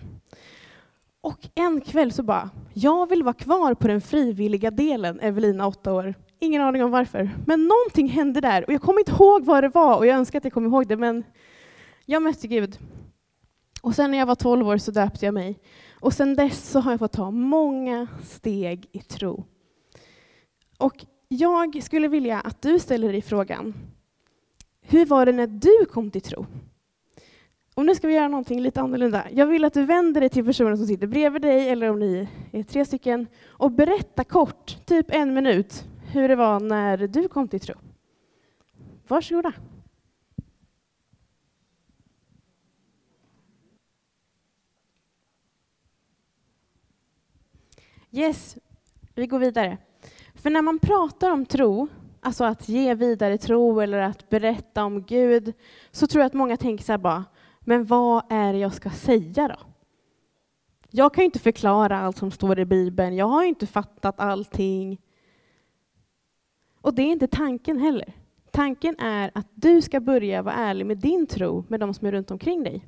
Och 1.21 1.49
en 1.55 1.81
kväll 1.81 2.13
så 2.13 2.23
bara, 2.23 2.51
jag 2.75 3.09
vill 3.09 3.23
vara 3.23 3.35
kvar 3.35 3.75
på 3.75 3.89
den 3.89 4.01
frivilliga 4.01 4.71
delen, 4.71 5.21
Evelina, 5.21 5.67
åtta 5.67 5.93
år. 5.93 6.15
Ingen 6.39 6.63
aning 6.63 6.85
om 6.85 6.91
varför. 6.91 7.31
Men 7.47 7.69
någonting 7.69 8.09
hände 8.09 8.41
där 8.41 8.65
och 8.67 8.73
jag 8.73 8.83
kommer 8.83 9.01
inte 9.01 9.13
ihåg 9.13 9.45
vad 9.45 9.65
det 9.65 9.69
var 9.69 9.97
och 9.97 10.07
jag 10.07 10.17
önskar 10.17 10.39
att 10.39 10.45
jag 10.45 10.53
kom 10.53 10.67
ihåg 10.67 10.89
det, 10.89 10.97
men 10.97 11.25
jag 12.07 12.23
mötte 12.23 12.49
Gud. 12.49 12.79
Och 13.83 13.95
sen 13.95 14.11
när 14.11 14.19
jag 14.19 14.27
var 14.27 14.35
12 14.35 14.69
år 14.69 14.79
så 14.79 14.91
döpte 14.91 15.25
jag 15.25 15.35
mig. 15.35 15.59
Och 16.01 16.13
sen 16.13 16.37
dess 16.37 16.71
så 16.71 16.81
har 16.81 16.91
jag 16.93 16.99
fått 16.99 17.13
ta 17.13 17.31
många 17.31 18.07
steg 18.23 18.89
i 18.93 18.99
tro. 18.99 19.45
Och 20.79 21.07
jag 21.29 21.83
skulle 21.83 22.09
vilja 22.09 22.41
att 22.41 22.63
du 22.63 22.79
ställer 22.79 23.13
dig 23.13 23.23
frågan, 23.23 23.75
hur 24.81 25.07
var 25.07 25.27
det 25.27 25.33
när 25.33 25.47
du 25.47 25.87
kom 25.87 26.11
till 26.11 26.23
tro? 26.23 26.47
Och 27.75 27.87
nu 27.87 27.95
ska 27.95 28.09
vi 28.09 28.15
göra 28.15 28.29
någonting 28.29 28.61
lite 28.61 28.81
annorlunda. 28.81 29.27
Jag 29.33 29.47
vill 29.47 29.65
att 29.65 29.75
du 29.75 29.85
vänder 29.85 30.21
dig 30.21 30.31
till 30.31 30.45
personen 30.45 30.77
som 30.77 30.87
sitter 30.87 31.07
bredvid 31.07 31.43
dig, 31.43 31.69
eller 31.69 31.91
om 31.91 31.99
ni 31.99 32.29
är 32.53 32.63
tre 32.63 32.85
stycken, 32.85 33.27
och 33.47 33.71
berätta 33.71 34.25
kort, 34.25 34.87
typ 34.87 35.07
en 35.11 35.35
minut, 35.35 35.85
hur 36.13 36.29
det 36.29 36.37
var 36.37 36.61
när 36.61 36.97
du 36.97 37.29
kom 37.29 37.49
till 37.49 37.61
tro. 37.61 37.75
Varsågoda. 39.09 39.53
Yes, 48.11 48.57
vi 49.15 49.27
går 49.27 49.39
vidare. 49.39 49.79
För 50.39 50.51
när 50.51 50.63
man 50.63 50.79
pratar 50.79 51.31
om 51.31 51.47
tro, 51.47 51.89
alltså 52.21 52.45
att 52.45 52.69
ge 52.69 52.95
vidare 52.95 53.39
tro 53.39 53.81
eller 53.81 53.99
att 53.99 54.29
berätta 54.29 54.85
om 54.85 55.03
Gud, 55.03 55.53
så 55.91 56.07
tror 56.07 56.23
jag 56.23 56.27
att 56.27 56.35
många 56.35 56.57
tänker 56.57 56.85
så 56.85 56.93
här 56.93 56.99
bara, 56.99 57.25
men 57.61 57.85
vad 57.85 58.23
är 58.31 58.53
det 58.53 58.59
jag 58.59 58.75
ska 58.75 58.91
säga 58.91 59.49
då? 59.49 59.57
Jag 60.91 61.15
kan 61.15 61.23
ju 61.23 61.25
inte 61.25 61.39
förklara 61.39 61.99
allt 61.99 62.17
som 62.17 62.31
står 62.31 62.59
i 62.59 62.65
Bibeln, 62.65 63.17
jag 63.17 63.27
har 63.27 63.43
ju 63.43 63.49
inte 63.49 63.67
fattat 63.67 64.21
allting. 64.21 65.01
Och 66.81 66.95
det 66.95 67.03
är 67.03 67.13
inte 67.13 67.27
tanken 67.27 67.79
heller. 67.79 68.13
Tanken 68.51 68.97
är 68.99 69.31
att 69.35 69.49
du 69.55 69.83
ska 69.83 70.01
börja 70.01 70.43
vara 70.43 70.55
ärlig 70.55 70.87
med 70.87 70.99
din 70.99 71.27
tro 71.27 71.65
med 71.69 71.81
de 71.81 71.95
som 71.95 72.07
är 72.07 72.13
runt 72.13 72.31
omkring 72.31 72.65
dig. 72.65 72.85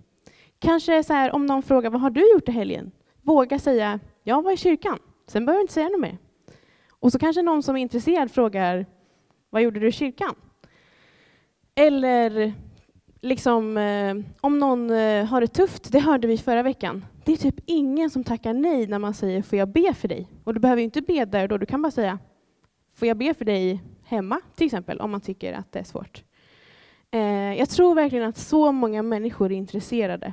Kanske 0.59 1.05
så 1.05 1.13
här, 1.13 1.33
om 1.33 1.47
någon 1.47 1.63
frågar 1.63 1.91
vad 1.91 2.01
har 2.01 2.11
du 2.11 2.33
gjort 2.33 2.49
i 2.49 2.53
helgen? 2.53 2.91
Våga 3.23 3.59
säga, 3.59 4.01
jag 4.23 4.43
var 4.43 4.53
i 4.53 4.57
kyrkan. 4.57 4.99
Sen 5.27 5.47
behöver 5.47 5.59
du 5.59 5.63
inte 5.63 5.75
säga 5.75 5.89
något 5.89 6.01
mer. 6.01 6.19
Och 7.01 7.13
så 7.13 7.19
kanske 7.19 7.43
någon 7.43 7.63
som 7.63 7.77
är 7.77 7.81
intresserad 7.81 8.31
frågar, 8.31 8.87
vad 9.51 9.63
gjorde 9.63 9.81
du 9.81 9.89
i 9.89 9.93
kyrkan? 9.93 10.35
Eller 11.75 12.53
liksom, 13.21 13.77
eh, 13.77 14.15
om 14.41 14.59
någon 14.59 14.91
eh, 14.91 15.25
har 15.25 15.41
det 15.41 15.47
tufft, 15.47 15.93
det 15.93 16.01
hörde 16.01 16.29
vi 16.29 16.39
förra 16.39 16.63
veckan. 16.63 17.05
Det 17.25 17.33
är 17.33 17.37
typ 17.37 17.61
ingen 17.67 18.11
som 18.11 18.25
tackar 18.25 18.55
nej 18.55 18.87
när 18.87 18.99
man 18.99 19.15
säger, 19.15 19.43
får 19.43 19.59
jag 19.59 19.69
be 19.69 19.95
för 19.95 20.09
dig? 20.09 20.29
Och 20.45 20.55
du 20.55 20.61
behöver 20.61 20.83
inte 20.83 21.03
be 21.03 21.25
där 21.25 21.49
då, 21.49 21.59
du 21.59 21.67
kan 21.67 21.83
bara 21.83 21.91
säga, 21.91 22.19
får 22.95 23.09
jag 23.09 23.17
be 23.17 23.35
för 23.35 23.45
dig 23.45 23.83
hemma, 24.05 24.41
till 24.55 24.67
exempel, 24.67 25.01
om 25.01 25.11
man 25.11 25.21
tycker 25.21 25.53
att 25.53 25.73
det 25.73 25.79
är 25.79 25.85
svårt. 25.85 26.25
Eh, 27.11 27.55
jag 27.59 27.69
tror 27.69 27.95
verkligen 27.95 28.29
att 28.29 28.39
så 28.39 28.73
många 28.73 29.03
människor 29.03 29.53
är 29.53 29.57
intresserade. 29.57 30.33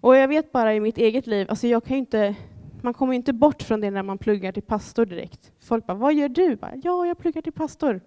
Och 0.00 0.16
jag 0.16 0.28
vet 0.28 0.52
bara 0.52 0.74
i 0.74 0.80
mitt 0.80 0.98
eget 0.98 1.26
liv, 1.26 1.46
alltså 1.50 1.66
jag 1.66 1.84
kan 1.84 1.96
inte 1.96 2.34
man 2.82 2.94
kommer 2.94 3.12
inte 3.12 3.32
bort 3.32 3.62
från 3.62 3.80
det 3.80 3.90
när 3.90 4.02
man 4.02 4.18
pluggar 4.18 4.52
till 4.52 4.62
pastor 4.62 5.06
direkt. 5.06 5.51
Folk 5.62 5.86
bara, 5.86 5.94
vad 5.94 6.14
gör 6.14 6.28
du? 6.28 6.56
Bara, 6.56 6.72
ja, 6.82 7.06
jag 7.06 7.18
pluggar 7.18 7.42
till 7.42 7.52
pastor. 7.52 8.00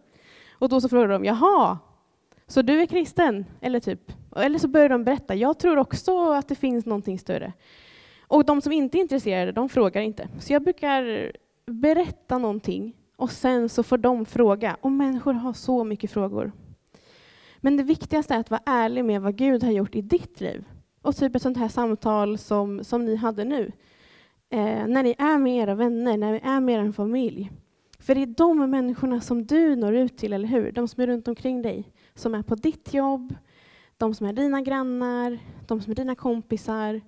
Och 0.54 0.70
då 0.70 0.82
så 0.82 0.90
frågar 0.90 1.08
de, 1.08 1.26
jaha, 1.26 1.78
så 2.48 2.62
du 2.62 2.82
är 2.82 2.86
kristen? 2.86 3.46
Eller 3.62 3.80
typ. 3.80 4.12
Eller 4.36 4.60
så 4.60 4.68
börjar 4.68 4.90
de 4.90 5.04
berätta, 5.04 5.36
jag 5.36 5.60
tror 5.60 5.78
också 5.78 6.32
att 6.32 6.48
det 6.48 6.56
finns 6.56 6.86
någonting 6.86 7.20
större. 7.20 7.54
Och 8.28 8.46
de 8.46 8.62
som 8.62 8.72
inte 8.72 8.98
är 8.98 9.00
intresserade, 9.00 9.52
de 9.52 9.70
frågar 9.70 10.02
inte. 10.02 10.28
Så 10.40 10.54
jag 10.54 10.64
brukar 10.64 11.32
berätta 11.66 12.38
någonting 12.38 12.94
och 13.16 13.32
sen 13.32 13.70
så 13.70 13.84
får 13.84 13.98
de 13.98 14.26
fråga. 14.26 14.78
Och 14.82 14.92
människor 14.92 15.34
har 15.34 15.54
så 15.54 15.84
mycket 15.84 16.12
frågor. 16.12 16.52
Men 17.58 17.78
det 17.78 17.84
viktigaste 17.84 18.34
är 18.34 18.40
att 18.40 18.50
vara 18.50 18.62
ärlig 18.66 19.06
med 19.06 19.22
vad 19.22 19.36
Gud 19.36 19.64
har 19.64 19.72
gjort 19.72 19.96
i 19.96 20.02
ditt 20.02 20.42
liv. 20.42 20.66
Och 21.02 21.16
typ 21.16 21.36
ett 21.36 21.42
sånt 21.42 21.58
här 21.58 21.68
samtal 21.68 22.38
som, 22.38 22.84
som 22.84 23.06
ni 23.06 23.16
hade 23.16 23.44
nu 23.44 23.72
eh, 24.56 24.88
när 24.88 25.04
ni 25.04 25.16
är 25.18 25.38
med 25.38 25.58
era 25.58 25.76
vänner, 25.76 26.18
när 26.18 26.32
ni 26.32 26.40
är 26.44 26.60
med 26.60 26.88
er 26.88 26.92
familj. 26.92 27.52
För 28.00 28.16
det 28.16 28.22
är 28.22 28.26
de 28.26 28.70
människorna 28.70 29.22
som 29.22 29.46
du 29.46 29.76
når 29.76 29.96
ut 29.96 30.18
till, 30.18 30.34
eller 30.34 30.48
hur? 30.48 30.72
De 30.72 30.88
som 30.88 31.04
är 31.04 31.08
runt 31.08 31.28
omkring 31.28 31.62
dig, 31.62 31.92
som 32.14 32.36
är 32.36 32.42
på 32.44 32.56
ditt 32.56 32.94
jobb, 32.94 33.36
de 33.98 34.14
som 34.14 34.28
är 34.28 34.34
dina 34.34 34.62
grannar, 34.62 35.40
de 35.68 35.82
som 35.82 35.92
är 35.92 35.96
dina 35.96 36.16
kompisar. 36.16 37.02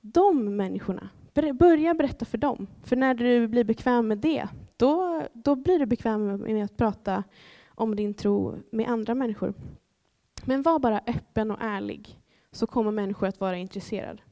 De 0.00 0.56
människorna, 0.56 1.08
börja 1.54 1.94
berätta 1.94 2.24
för 2.24 2.38
dem. 2.38 2.66
För 2.84 2.96
när 2.96 3.14
du 3.14 3.48
blir 3.48 3.64
bekväm 3.64 4.08
med 4.08 4.18
det, 4.18 4.48
då, 4.76 5.22
då 5.32 5.54
blir 5.54 5.78
du 5.78 5.86
bekväm 5.86 6.36
med 6.36 6.64
att 6.64 6.76
prata 6.76 7.24
om 7.68 7.96
din 7.96 8.14
tro 8.14 8.54
med 8.70 8.88
andra 8.88 9.14
människor. 9.14 9.54
Men 10.44 10.62
var 10.62 10.78
bara 10.78 11.00
öppen 11.06 11.50
och 11.50 11.58
ärlig, 11.60 12.18
så 12.52 12.66
kommer 12.66 12.90
människor 12.90 13.26
att 13.26 13.40
vara 13.40 13.56
intresserade. 13.56 14.22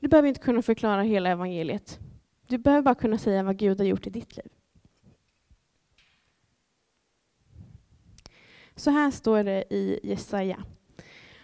Du 0.00 0.08
behöver 0.08 0.28
inte 0.28 0.40
kunna 0.40 0.62
förklara 0.62 1.02
hela 1.02 1.30
evangeliet. 1.30 1.98
Du 2.46 2.58
behöver 2.58 2.82
bara 2.82 2.94
kunna 2.94 3.18
säga 3.18 3.42
vad 3.42 3.56
Gud 3.56 3.78
har 3.78 3.86
gjort 3.86 4.06
i 4.06 4.10
ditt 4.10 4.36
liv. 4.36 4.48
Så 8.76 8.90
här 8.90 9.10
står 9.10 9.44
det 9.44 9.64
i 9.74 10.00
Jesaja. 10.02 10.64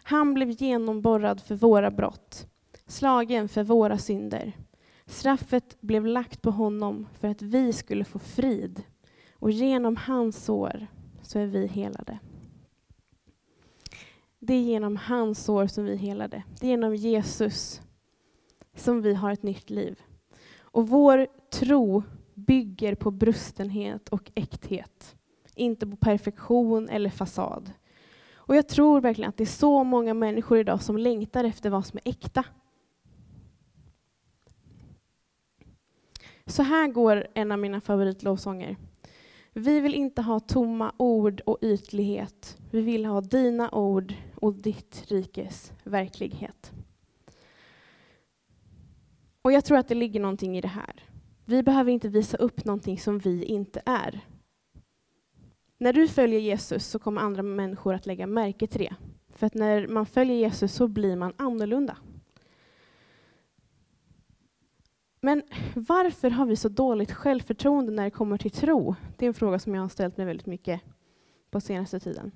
Han 0.03 0.35
blev 0.35 0.51
genomborrad 0.51 1.41
för 1.41 1.55
våra 1.55 1.91
brott, 1.91 2.47
slagen 2.87 3.49
för 3.49 3.65
våra 3.65 3.99
synder. 3.99 4.53
Straffet 5.07 5.81
blev 5.81 6.07
lagt 6.07 6.43
på 6.43 6.51
honom 6.51 7.07
för 7.21 7.29
att 7.29 7.43
vi 7.43 7.73
skulle 7.73 8.05
få 8.05 8.19
frid, 8.19 8.83
och 9.33 9.51
genom 9.51 9.97
hans 9.97 10.45
sår 10.45 10.87
så 11.23 11.39
är 11.39 11.47
vi 11.47 11.67
helade. 11.67 12.19
Det 14.39 14.55
är 14.55 14.63
genom 14.63 14.97
hans 14.97 15.45
sår 15.45 15.67
som 15.67 15.85
vi 15.85 15.93
är 15.93 15.97
helade. 15.97 16.43
Det 16.61 16.67
är 16.67 16.71
genom 16.71 16.95
Jesus 16.95 17.83
som 18.75 19.03
vi 19.03 19.15
har 19.15 19.33
ett 19.33 19.43
nytt 19.43 19.71
liv. 19.71 20.03
Och 20.61 20.89
vår 20.89 21.27
tro 21.51 22.03
bygger 22.35 22.95
på 22.95 23.11
brustenhet 23.11 24.09
och 24.09 24.31
äkthet, 24.35 25.17
inte 25.55 25.87
på 25.87 25.97
perfektion 25.97 26.89
eller 26.89 27.11
fasad. 27.11 27.73
Och 28.35 28.57
jag 28.57 28.69
tror 28.69 29.01
verkligen 29.01 29.29
att 29.29 29.37
det 29.37 29.45
är 29.45 29.47
så 29.47 29.85
många 29.85 30.15
människor 30.15 30.59
idag 30.59 30.83
som 30.83 30.99
längtar 30.99 31.45
efter 31.45 31.71
vad 31.71 31.87
som 31.87 31.99
är 32.05 32.11
äkta. 32.11 32.45
Så 36.47 36.63
här 36.63 36.89
går 36.89 37.27
en 37.35 37.53
av 37.53 37.59
mina 37.59 37.81
favoritlovsånger. 37.81 38.77
Vi 39.53 39.81
vill 39.81 39.95
inte 39.95 40.23
ha 40.23 40.41
tomma 40.41 40.93
ord 40.97 41.41
och 41.47 41.59
ytlighet. 41.63 42.57
Vi 42.71 42.81
vill 42.81 43.05
ha 43.05 43.21
dina 43.21 43.71
ord 43.71 44.15
och 44.37 44.55
ditt 44.55 45.05
rikes 45.09 45.73
verklighet. 45.85 46.73
Och 49.45 49.53
jag 49.53 49.65
tror 49.65 49.79
att 49.79 49.89
det 49.89 49.95
ligger 49.95 50.21
någonting 50.21 50.59
i 50.59 50.61
det 50.61 50.69
här. 50.69 51.09
Vi 51.45 51.63
behöver 51.63 51.93
inte 51.93 52.09
visa 52.09 52.37
upp 52.37 52.65
någonting 52.65 52.99
som 52.99 53.19
vi 53.19 53.45
inte 53.45 53.83
är. 53.87 54.21
När 55.79 55.93
du 55.93 56.09
följer 56.09 56.41
Jesus 56.41 56.87
så 56.87 56.99
kommer 56.99 57.21
andra 57.21 57.43
människor 57.43 57.95
att 57.95 58.07
lägga 58.07 58.27
märke 58.27 58.67
till 58.67 58.81
det. 58.81 58.95
För 59.29 59.47
att 59.47 59.55
när 59.55 59.89
man 59.89 60.07
följer 60.07 60.37
Jesus 60.37 60.75
så 60.75 60.89
blir 60.89 61.17
man 61.17 61.33
annorlunda. 61.37 61.97
Men 65.21 65.43
varför 65.75 66.31
har 66.31 66.47
vi 66.47 66.57
så 66.57 66.69
dåligt 66.69 67.13
självförtroende 67.13 67.93
när 67.93 68.05
det 68.05 68.11
kommer 68.11 68.39
till 68.39 68.51
tro? 68.51 68.95
Det 69.17 69.27
är 69.27 69.29
en 69.29 69.35
fråga 69.35 69.59
som 69.59 69.75
jag 69.75 69.83
har 69.83 69.89
ställt 69.89 70.17
mig 70.17 70.27
väldigt 70.27 70.47
mycket 70.47 70.81
på 71.51 71.61
senaste 71.61 72.01
tiden. 72.01 72.33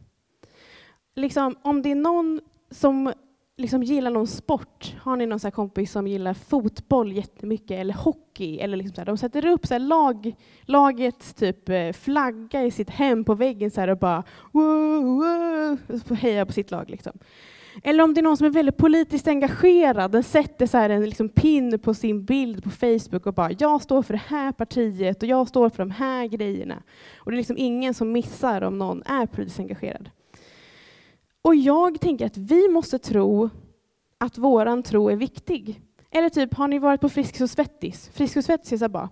Liksom, 1.14 1.56
om 1.62 1.82
det 1.82 1.90
är 1.90 1.94
någon 1.94 2.40
som 2.70 3.12
liksom 3.58 3.82
gillar 3.82 4.10
någon 4.10 4.26
sport, 4.26 4.94
har 5.00 5.16
ni 5.16 5.26
någon 5.26 5.40
så 5.40 5.50
kompis 5.50 5.92
som 5.92 6.06
gillar 6.06 6.34
fotboll 6.34 7.12
jättemycket 7.12 7.70
eller 7.70 7.94
hockey, 7.94 8.58
eller 8.58 8.76
liksom 8.76 8.94
så 8.94 9.00
här, 9.00 9.06
de 9.06 9.18
sätter 9.18 9.46
upp 9.46 9.66
så 9.66 9.78
lag, 9.78 10.34
lagets 10.62 11.34
typ 11.34 11.68
eh, 11.68 11.92
flagga 11.92 12.64
i 12.64 12.70
sitt 12.70 12.90
hem 12.90 13.24
på 13.24 13.34
väggen 13.34 13.70
så 13.70 13.90
och 13.90 13.98
bara 13.98 14.24
wow, 14.52 15.04
wow, 15.04 16.16
hejar 16.16 16.44
på 16.44 16.52
sitt 16.52 16.70
lag. 16.70 16.90
Liksom. 16.90 17.12
Eller 17.82 18.04
om 18.04 18.14
det 18.14 18.20
är 18.20 18.22
någon 18.22 18.36
som 18.36 18.46
är 18.46 18.50
väldigt 18.50 18.76
politiskt 18.76 19.28
engagerad, 19.28 20.10
den 20.10 20.22
sätter 20.22 20.66
så 20.66 20.78
här 20.78 20.90
en 20.90 21.04
liksom 21.04 21.28
pin 21.28 21.78
på 21.78 21.94
sin 21.94 22.24
bild 22.24 22.64
på 22.64 22.70
Facebook 22.70 23.26
och 23.26 23.34
bara 23.34 23.50
”jag 23.58 23.82
står 23.82 24.02
för 24.02 24.14
det 24.14 24.22
här 24.26 24.52
partiet 24.52 25.22
och 25.22 25.28
jag 25.28 25.48
står 25.48 25.70
för 25.70 25.78
de 25.78 25.90
här 25.90 26.26
grejerna”. 26.26 26.82
Och 27.16 27.30
det 27.30 27.34
är 27.34 27.38
liksom 27.38 27.58
ingen 27.58 27.94
som 27.94 28.12
missar 28.12 28.62
om 28.62 28.78
någon 28.78 29.02
är 29.02 29.26
politiskt 29.26 29.60
engagerad. 29.60 30.10
Och 31.49 31.57
jag 31.57 32.00
tänker 32.00 32.26
att 32.26 32.37
vi 32.37 32.69
måste 32.69 32.99
tro 32.99 33.50
att 34.19 34.38
våran 34.38 34.83
tro 34.83 35.09
är 35.09 35.17
viktig. 35.17 35.81
Eller 36.11 36.28
typ, 36.28 36.55
har 36.55 36.69
ni 36.69 36.78
varit 36.78 37.00
på 37.00 37.09
Friskis 37.09 37.40
och 37.40 37.50
Svettis? 37.50 38.11
Friskis 38.14 38.37
och 38.37 38.45
Svettis 38.45 38.83
är 38.83 38.88
bara 38.88 39.09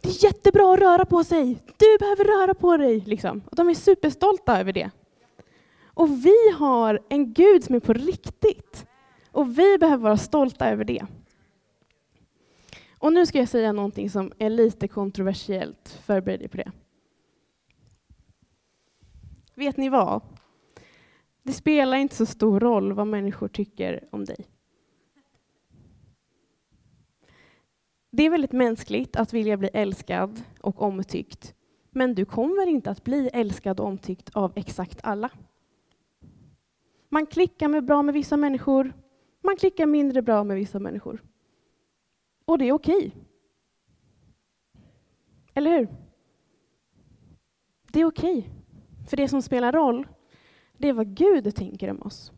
det 0.00 0.08
är 0.08 0.24
jättebra 0.24 0.74
att 0.74 0.80
röra 0.80 1.04
på 1.04 1.24
sig. 1.24 1.58
Du 1.78 1.98
behöver 1.98 2.24
röra 2.24 2.54
på 2.54 2.76
dig. 2.76 3.00
Liksom. 3.00 3.42
Och 3.46 3.56
de 3.56 3.68
är 3.68 3.74
superstolta 3.74 4.60
över 4.60 4.72
det. 4.72 4.90
Och 5.86 6.24
vi 6.24 6.50
har 6.56 7.00
en 7.08 7.32
Gud 7.32 7.64
som 7.64 7.74
är 7.74 7.80
på 7.80 7.92
riktigt. 7.92 8.86
Och 9.30 9.58
vi 9.58 9.78
behöver 9.78 10.04
vara 10.04 10.16
stolta 10.16 10.70
över 10.70 10.84
det. 10.84 11.06
Och 12.98 13.12
nu 13.12 13.26
ska 13.26 13.38
jag 13.38 13.48
säga 13.48 13.72
någonting 13.72 14.10
som 14.10 14.32
är 14.38 14.50
lite 14.50 14.88
kontroversiellt. 14.88 16.00
Förbered 16.04 16.40
dig 16.40 16.48
på 16.48 16.56
det. 16.56 16.72
Vet 19.54 19.76
ni 19.76 19.88
vad? 19.88 20.22
Det 21.44 21.52
spelar 21.52 21.96
inte 21.96 22.14
så 22.14 22.26
stor 22.26 22.60
roll 22.60 22.92
vad 22.92 23.06
människor 23.06 23.48
tycker 23.48 24.08
om 24.10 24.24
dig. 24.24 24.46
Det 28.10 28.22
är 28.22 28.30
väldigt 28.30 28.52
mänskligt 28.52 29.16
att 29.16 29.32
vilja 29.32 29.56
bli 29.56 29.68
älskad 29.72 30.42
och 30.60 30.82
omtyckt. 30.82 31.54
Men 31.90 32.14
du 32.14 32.24
kommer 32.24 32.66
inte 32.66 32.90
att 32.90 33.04
bli 33.04 33.30
älskad 33.32 33.80
och 33.80 33.86
omtyckt 33.86 34.30
av 34.36 34.52
exakt 34.56 35.00
alla. 35.02 35.30
Man 37.08 37.26
klickar 37.26 37.68
med 37.68 37.84
bra 37.84 38.02
med 38.02 38.14
vissa 38.14 38.36
människor, 38.36 38.92
man 39.42 39.56
klickar 39.56 39.86
mindre 39.86 40.22
bra 40.22 40.44
med 40.44 40.56
vissa 40.56 40.78
människor. 40.78 41.22
Och 42.44 42.58
det 42.58 42.68
är 42.68 42.72
okej. 42.72 43.14
Eller 45.54 45.78
hur? 45.78 45.88
Det 47.92 48.00
är 48.00 48.04
okej. 48.04 48.50
För 49.08 49.16
det 49.16 49.28
som 49.28 49.42
spelar 49.42 49.72
roll, 49.72 50.06
det 50.78 50.88
är 50.88 50.92
vad 50.92 51.14
Gud 51.14 51.54
tänker 51.54 51.90
om 51.90 52.02
oss. 52.02 52.32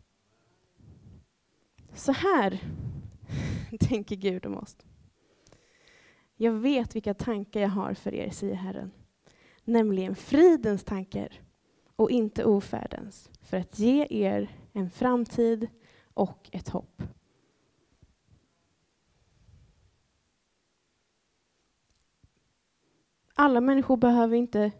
Så 1.93 2.11
här 2.11 2.63
tänker 3.79 4.15
Gud 4.15 4.45
om 4.45 4.57
oss. 4.57 4.77
Jag 6.35 6.51
vet 6.51 6.95
vilka 6.95 7.13
tankar 7.13 7.59
jag 7.59 7.69
har 7.69 7.93
för 7.93 8.13
er, 8.13 8.29
säger 8.29 8.55
Herren, 8.55 8.91
nämligen 9.63 10.15
fridens 10.15 10.83
tankar 10.83 11.41
och 11.95 12.11
inte 12.11 12.45
ofärdens, 12.45 13.29
för 13.41 13.57
att 13.57 13.79
ge 13.79 14.07
er 14.09 14.49
en 14.73 14.89
framtid 14.89 15.67
och 16.13 16.49
ett 16.51 16.69
hopp. 16.69 17.03
Alla 23.33 23.61
människor 23.61 23.97
behöver 23.97 24.35
inte 24.35 24.71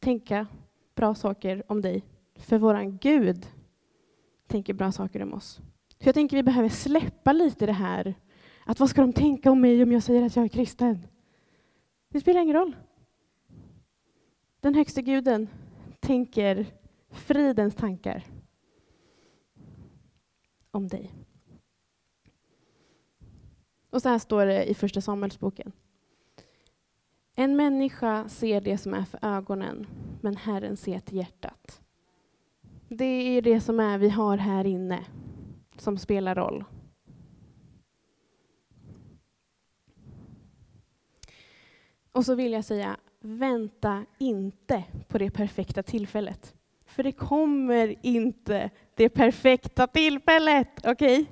tänka 0.00 0.46
bra 0.94 1.14
saker 1.14 1.62
om 1.68 1.80
dig, 1.80 2.04
för 2.40 2.58
våran 2.58 2.98
Gud 2.98 3.46
tänker 4.46 4.74
bra 4.74 4.92
saker 4.92 5.22
om 5.22 5.34
oss. 5.34 5.60
Så 5.88 6.08
jag 6.08 6.14
tänker 6.14 6.36
vi 6.36 6.42
behöver 6.42 6.68
släppa 6.68 7.32
lite 7.32 7.66
det 7.66 7.72
här 7.72 8.14
att 8.64 8.80
vad 8.80 8.90
ska 8.90 9.00
de 9.00 9.12
tänka 9.12 9.50
om 9.50 9.60
mig 9.60 9.82
om 9.82 9.92
jag 9.92 10.02
säger 10.02 10.22
att 10.22 10.36
jag 10.36 10.44
är 10.44 10.48
kristen? 10.48 11.06
Det 12.08 12.20
spelar 12.20 12.40
ingen 12.40 12.56
roll. 12.56 12.76
Den 14.60 14.74
högste 14.74 15.02
guden 15.02 15.48
tänker 16.00 16.66
fridens 17.10 17.74
tankar 17.74 18.24
om 20.70 20.88
dig. 20.88 21.14
Och 23.90 24.02
så 24.02 24.08
här 24.08 24.18
står 24.18 24.46
det 24.46 24.64
i 24.64 24.74
Första 24.74 25.00
Samuelsboken. 25.00 25.72
En 27.34 27.56
människa 27.56 28.28
ser 28.28 28.60
det 28.60 28.78
som 28.78 28.94
är 28.94 29.04
för 29.04 29.18
ögonen, 29.22 29.86
men 30.20 30.36
Herren 30.36 30.76
ser 30.76 31.00
till 31.00 31.16
hjärtat. 31.16 31.80
Det 32.92 33.04
är 33.04 33.42
det 33.42 33.60
som 33.60 33.80
är 33.80 33.98
vi 33.98 34.08
har 34.08 34.36
här 34.36 34.66
inne 34.66 35.04
som 35.76 35.98
spelar 35.98 36.34
roll. 36.34 36.64
Och 42.12 42.24
så 42.24 42.34
vill 42.34 42.52
jag 42.52 42.64
säga, 42.64 42.96
vänta 43.20 44.04
inte 44.18 44.84
på 45.08 45.18
det 45.18 45.30
perfekta 45.30 45.82
tillfället. 45.82 46.54
För 46.86 47.02
det 47.02 47.12
kommer 47.12 47.94
inte 48.02 48.70
det 48.94 49.08
perfekta 49.08 49.86
tillfället, 49.86 50.68
okej? 50.84 51.20
Okay? 51.20 51.26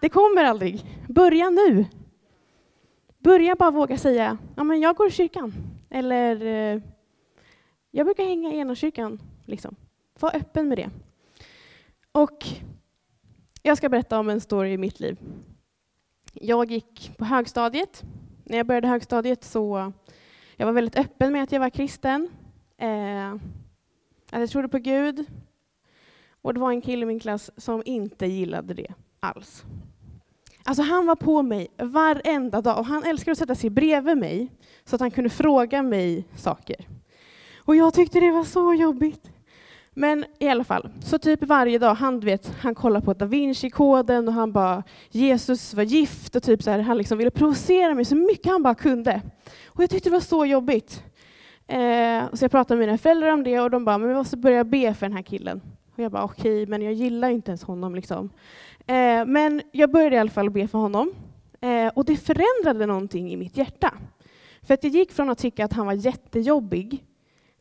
Det 0.00 0.08
kommer 0.08 0.44
aldrig. 0.44 0.84
Börja 1.08 1.50
nu. 1.50 1.84
Börja 3.18 3.54
bara 3.54 3.70
våga 3.70 3.98
säga, 3.98 4.38
ja 4.56 4.64
men 4.64 4.80
jag 4.80 4.96
går 4.96 5.08
i 5.08 5.10
kyrkan. 5.10 5.52
Eller, 5.90 6.44
eh, 6.46 6.82
jag 7.90 8.06
brukar 8.06 8.24
hänga 8.24 8.52
i 8.52 8.58
ena 8.58 8.74
kyrkan. 8.74 9.22
Liksom. 9.46 9.76
Var 10.22 10.36
öppen 10.36 10.68
med 10.68 10.78
det. 10.78 10.90
Och 12.12 12.46
jag 13.62 13.76
ska 13.76 13.88
berätta 13.88 14.18
om 14.18 14.28
en 14.28 14.40
story 14.40 14.72
i 14.72 14.78
mitt 14.78 15.00
liv. 15.00 15.18
Jag 16.32 16.70
gick 16.70 17.14
på 17.18 17.24
högstadiet. 17.24 18.02
När 18.44 18.56
jag 18.56 18.66
började 18.66 18.88
högstadiet 18.88 19.44
så 19.44 19.92
jag 20.56 20.66
var 20.66 20.72
väldigt 20.72 20.98
öppen 20.98 21.32
med 21.32 21.42
att 21.42 21.52
jag 21.52 21.60
var 21.60 21.70
kristen, 21.70 22.28
eh, 22.78 23.32
att 24.30 24.40
jag 24.40 24.50
trodde 24.50 24.68
på 24.68 24.78
Gud. 24.78 25.26
Och 26.42 26.54
det 26.54 26.60
var 26.60 26.70
en 26.70 26.82
kille 26.82 27.02
i 27.02 27.06
min 27.06 27.20
klass 27.20 27.50
som 27.56 27.82
inte 27.84 28.26
gillade 28.26 28.74
det 28.74 28.94
alls. 29.20 29.64
Alltså 30.64 30.82
han 30.82 31.06
var 31.06 31.16
på 31.16 31.42
mig 31.42 31.68
varenda 31.78 32.60
dag 32.60 32.78
och 32.78 32.86
han 32.86 33.04
älskade 33.04 33.32
att 33.32 33.38
sätta 33.38 33.54
sig 33.54 33.70
bredvid 33.70 34.18
mig 34.18 34.52
så 34.84 34.96
att 34.96 35.00
han 35.00 35.10
kunde 35.10 35.30
fråga 35.30 35.82
mig 35.82 36.28
saker. 36.36 36.88
Och 37.56 37.76
jag 37.76 37.94
tyckte 37.94 38.20
det 38.20 38.30
var 38.30 38.44
så 38.44 38.74
jobbigt. 38.74 39.32
Men 39.94 40.24
i 40.38 40.48
alla 40.48 40.64
fall, 40.64 40.88
så 41.04 41.18
typ 41.18 41.44
varje 41.44 41.78
dag, 41.78 41.94
han, 41.94 42.20
vet, 42.20 42.54
han 42.60 42.74
kollar 42.74 43.00
på 43.00 43.14
Da 43.14 43.26
Vinci-koden 43.26 44.28
och 44.28 44.34
han 44.34 44.52
bara 44.52 44.82
Jesus 45.10 45.74
var 45.74 45.82
gift 45.82 46.36
och 46.36 46.42
typ 46.42 46.62
så 46.62 46.70
här, 46.70 46.78
han 46.78 46.98
liksom 46.98 47.18
ville 47.18 47.30
provocera 47.30 47.94
mig 47.94 48.04
så 48.04 48.16
mycket 48.16 48.52
han 48.52 48.62
bara 48.62 48.74
kunde. 48.74 49.22
Och 49.66 49.82
jag 49.82 49.90
tyckte 49.90 50.08
det 50.08 50.12
var 50.12 50.20
så 50.20 50.46
jobbigt. 50.46 51.04
Eh, 51.66 52.24
så 52.32 52.44
jag 52.44 52.50
pratade 52.50 52.78
med 52.78 52.86
mina 52.86 52.98
föräldrar 52.98 53.32
om 53.32 53.44
det 53.44 53.60
och 53.60 53.70
de 53.70 53.84
bara, 53.84 53.98
men 53.98 54.08
vi 54.08 54.14
måste 54.14 54.36
börja 54.36 54.64
be 54.64 54.94
för 54.94 55.06
den 55.06 55.16
här 55.16 55.22
killen. 55.22 55.60
Och 55.94 55.98
jag 55.98 56.12
bara, 56.12 56.24
okej, 56.24 56.62
okay, 56.62 56.66
men 56.66 56.82
jag 56.82 56.92
gillar 56.92 57.28
inte 57.28 57.50
ens 57.50 57.62
honom. 57.62 57.94
Liksom. 57.94 58.30
Eh, 58.86 59.24
men 59.26 59.62
jag 59.72 59.90
började 59.90 60.16
i 60.16 60.18
alla 60.18 60.30
fall 60.30 60.50
be 60.50 60.68
för 60.68 60.78
honom. 60.78 61.12
Eh, 61.60 61.92
och 61.94 62.04
det 62.04 62.16
förändrade 62.16 62.86
någonting 62.86 63.32
i 63.32 63.36
mitt 63.36 63.56
hjärta. 63.56 63.94
För 64.62 64.74
att 64.74 64.84
jag 64.84 64.92
gick 64.92 65.12
från 65.12 65.30
att 65.30 65.38
tycka 65.38 65.64
att 65.64 65.72
han 65.72 65.86
var 65.86 65.92
jättejobbig 65.92 67.04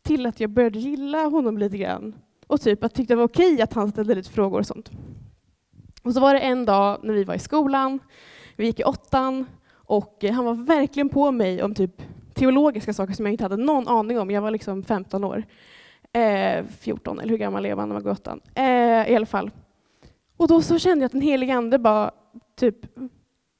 till 0.03 0.25
att 0.25 0.39
jag 0.39 0.49
började 0.49 0.79
gilla 0.79 1.25
honom 1.25 1.57
lite 1.57 1.77
grann. 1.77 2.15
Och 2.47 2.61
typ 2.61 2.83
att 2.83 2.93
tyckte 2.93 3.13
det 3.13 3.17
var 3.17 3.23
okej 3.23 3.61
att 3.61 3.73
han 3.73 3.89
ställde 3.89 4.15
lite 4.15 4.29
frågor 4.29 4.59
och 4.59 4.67
sånt. 4.67 4.91
Och 6.03 6.13
så 6.13 6.19
var 6.19 6.33
det 6.33 6.39
en 6.39 6.65
dag 6.65 6.99
när 7.03 7.13
vi 7.13 7.23
var 7.23 7.35
i 7.35 7.39
skolan, 7.39 7.99
vi 8.55 8.65
gick 8.65 8.79
i 8.79 8.83
åttan, 8.83 9.45
och 9.73 10.23
eh, 10.23 10.33
han 10.33 10.45
var 10.45 10.53
verkligen 10.53 11.09
på 11.09 11.31
mig 11.31 11.63
om 11.63 11.75
typ 11.75 12.01
teologiska 12.33 12.93
saker 12.93 13.13
som 13.13 13.25
jag 13.25 13.33
inte 13.33 13.43
hade 13.43 13.57
någon 13.57 13.87
aning 13.87 14.19
om. 14.19 14.31
Jag 14.31 14.41
var 14.41 14.51
liksom 14.51 14.83
15 14.83 15.23
år. 15.23 15.43
Eh, 16.13 16.65
14, 16.79 17.19
eller 17.19 17.29
hur 17.29 17.37
gammal 17.37 17.65
är 17.65 17.75
man 17.75 17.89
när 17.89 17.93
man 17.93 18.03
går 18.03 18.11
åttan? 18.11 18.41
Eh, 18.55 19.11
I 19.11 19.15
alla 19.15 19.25
fall. 19.25 19.51
Och 20.37 20.47
då 20.47 20.61
så 20.61 20.79
kände 20.79 21.03
jag 21.03 21.05
att 21.05 21.11
den 21.11 21.21
helige 21.21 21.55
Ande 21.55 21.79
bara, 21.79 22.11
typ, 22.59 22.75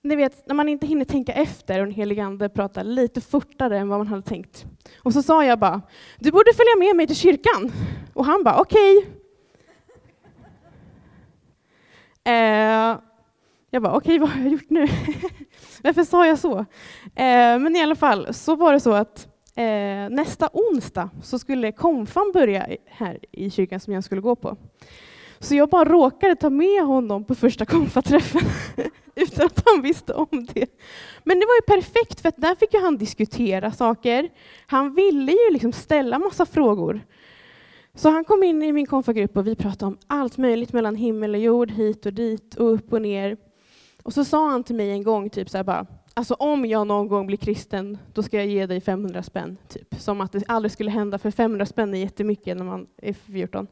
ni 0.03 0.15
vet, 0.15 0.47
när 0.47 0.55
man 0.55 0.69
inte 0.69 0.87
hinner 0.87 1.05
tänka 1.05 1.33
efter 1.33 1.79
och 1.79 1.85
den 1.85 1.95
helige 1.95 2.23
Ande 2.23 2.49
pratar 2.49 2.83
lite 2.83 3.21
fortare 3.21 3.77
än 3.77 3.89
vad 3.89 3.99
man 3.99 4.07
hade 4.07 4.21
tänkt. 4.21 4.65
Och 5.03 5.13
så 5.13 5.23
sa 5.23 5.45
jag 5.45 5.59
bara, 5.59 5.81
du 6.19 6.31
borde 6.31 6.53
följa 6.53 6.87
med 6.87 6.95
mig 6.95 7.07
till 7.07 7.15
kyrkan. 7.15 7.71
Och 8.13 8.25
han 8.25 8.43
bara, 8.43 8.61
okej. 8.61 8.97
Okay. 8.97 9.11
Eh, 12.23 12.97
jag 13.69 13.83
bara, 13.83 13.93
okej, 13.93 14.15
okay, 14.15 14.19
vad 14.19 14.29
har 14.29 14.41
jag 14.41 14.51
gjort 14.51 14.69
nu? 14.69 14.87
Varför 15.83 16.03
sa 16.03 16.27
jag 16.27 16.39
så? 16.39 16.59
Eh, 17.15 17.59
men 17.59 17.75
i 17.75 17.81
alla 17.81 17.95
fall, 17.95 18.33
så 18.33 18.55
var 18.55 18.73
det 18.73 18.79
så 18.79 18.93
att 18.93 19.27
eh, 19.55 20.09
nästa 20.09 20.49
onsdag 20.53 21.09
så 21.23 21.39
skulle 21.39 21.71
konfan 21.71 22.31
börja 22.33 22.67
här 22.85 23.19
i 23.31 23.49
kyrkan 23.49 23.79
som 23.79 23.93
jag 23.93 24.03
skulle 24.03 24.21
gå 24.21 24.35
på. 24.35 24.57
Så 25.39 25.55
jag 25.55 25.69
bara 25.69 25.85
råkade 25.85 26.35
ta 26.35 26.49
med 26.49 26.83
honom 26.83 27.23
på 27.23 27.35
första 27.35 27.65
konfaträffen 27.65 28.41
utan 29.15 29.45
att 29.45 29.63
han 29.65 29.81
visste 29.81 30.13
om 30.13 30.27
det. 30.53 30.79
Men 31.23 31.39
det 31.39 31.45
var 31.45 31.55
ju 31.55 31.81
perfekt, 31.81 32.21
för 32.21 32.29
att 32.29 32.37
där 32.37 32.55
fick 32.55 32.73
ju 32.73 32.79
han 32.79 32.97
diskutera 32.97 33.71
saker. 33.71 34.29
Han 34.67 34.93
ville 34.95 35.31
ju 35.31 35.53
liksom 35.53 35.71
ställa 35.71 36.19
massa 36.19 36.45
frågor. 36.45 37.01
Så 37.95 38.09
han 38.09 38.23
kom 38.23 38.43
in 38.43 38.63
i 38.63 38.71
min 38.71 38.85
konfagrupp 38.85 39.37
och 39.37 39.47
vi 39.47 39.55
pratade 39.55 39.85
om 39.85 39.97
allt 40.07 40.37
möjligt 40.37 40.73
mellan 40.73 40.95
himmel 40.95 41.35
och 41.35 41.41
jord, 41.41 41.71
hit 41.71 42.05
och 42.05 42.13
dit 42.13 42.55
och 42.55 42.73
upp 42.73 42.93
och 42.93 43.01
ner. 43.01 43.37
Och 44.03 44.13
så 44.13 44.25
sa 44.25 44.49
han 44.49 44.63
till 44.63 44.75
mig 44.75 44.91
en 44.91 45.03
gång, 45.03 45.29
typ 45.29 45.49
så 45.49 45.57
här 45.57 45.63
bara, 45.63 45.85
alltså 46.13 46.33
om 46.33 46.65
jag 46.65 46.87
någon 46.87 47.07
gång 47.07 47.27
blir 47.27 47.37
kristen, 47.37 47.97
då 48.13 48.23
ska 48.23 48.37
jag 48.37 48.47
ge 48.47 48.65
dig 48.65 48.81
500 48.81 49.23
spänn. 49.23 49.57
Typ. 49.67 49.95
Som 49.99 50.21
att 50.21 50.31
det 50.31 50.43
aldrig 50.47 50.71
skulle 50.71 50.91
hända, 50.91 51.17
för 51.17 51.31
500 51.31 51.65
spänn 51.65 51.93
är 51.93 51.99
jättemycket 51.99 52.57
när 52.57 52.65
man 52.65 52.87
är 53.01 53.13
14. 53.13 53.67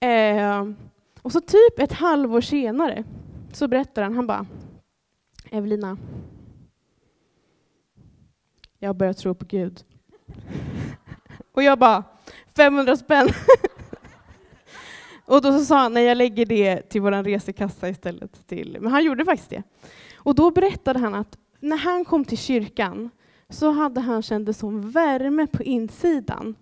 Eh, 0.00 0.64
Och 1.22 1.32
så 1.32 1.40
typ 1.40 1.78
ett 1.78 1.92
halvår 1.92 2.40
senare 2.40 3.04
så 3.56 3.68
berättar 3.68 4.02
han, 4.02 4.14
han 4.14 4.26
bara 4.26 4.46
Evelina, 5.50 5.98
jag 8.78 8.96
börjar 8.96 9.12
tro 9.12 9.34
på 9.34 9.44
Gud. 9.44 9.84
Och 11.52 11.62
jag 11.62 11.78
bara, 11.78 12.04
500 12.56 12.96
spänn. 12.96 13.28
och 15.24 15.42
då 15.42 15.52
så 15.52 15.64
sa 15.64 15.78
han, 15.78 15.92
nej 15.92 16.04
jag 16.04 16.16
lägger 16.16 16.46
det 16.46 16.82
till 16.82 17.00
vår 17.00 17.22
resekassa 17.22 17.88
istället. 17.88 18.46
Till. 18.46 18.76
Men 18.80 18.92
han 18.92 19.04
gjorde 19.04 19.24
faktiskt 19.24 19.50
det. 19.50 19.62
Och 20.14 20.34
då 20.34 20.50
berättade 20.50 20.98
han 20.98 21.14
att 21.14 21.38
när 21.60 21.76
han 21.76 22.04
kom 22.04 22.24
till 22.24 22.38
kyrkan 22.38 23.10
så 23.48 23.70
hade 23.70 24.00
han 24.00 24.22
känt 24.22 24.46
det 24.46 24.54
som 24.54 24.90
värme 24.90 25.46
på 25.46 25.62
insidan. 25.62 26.54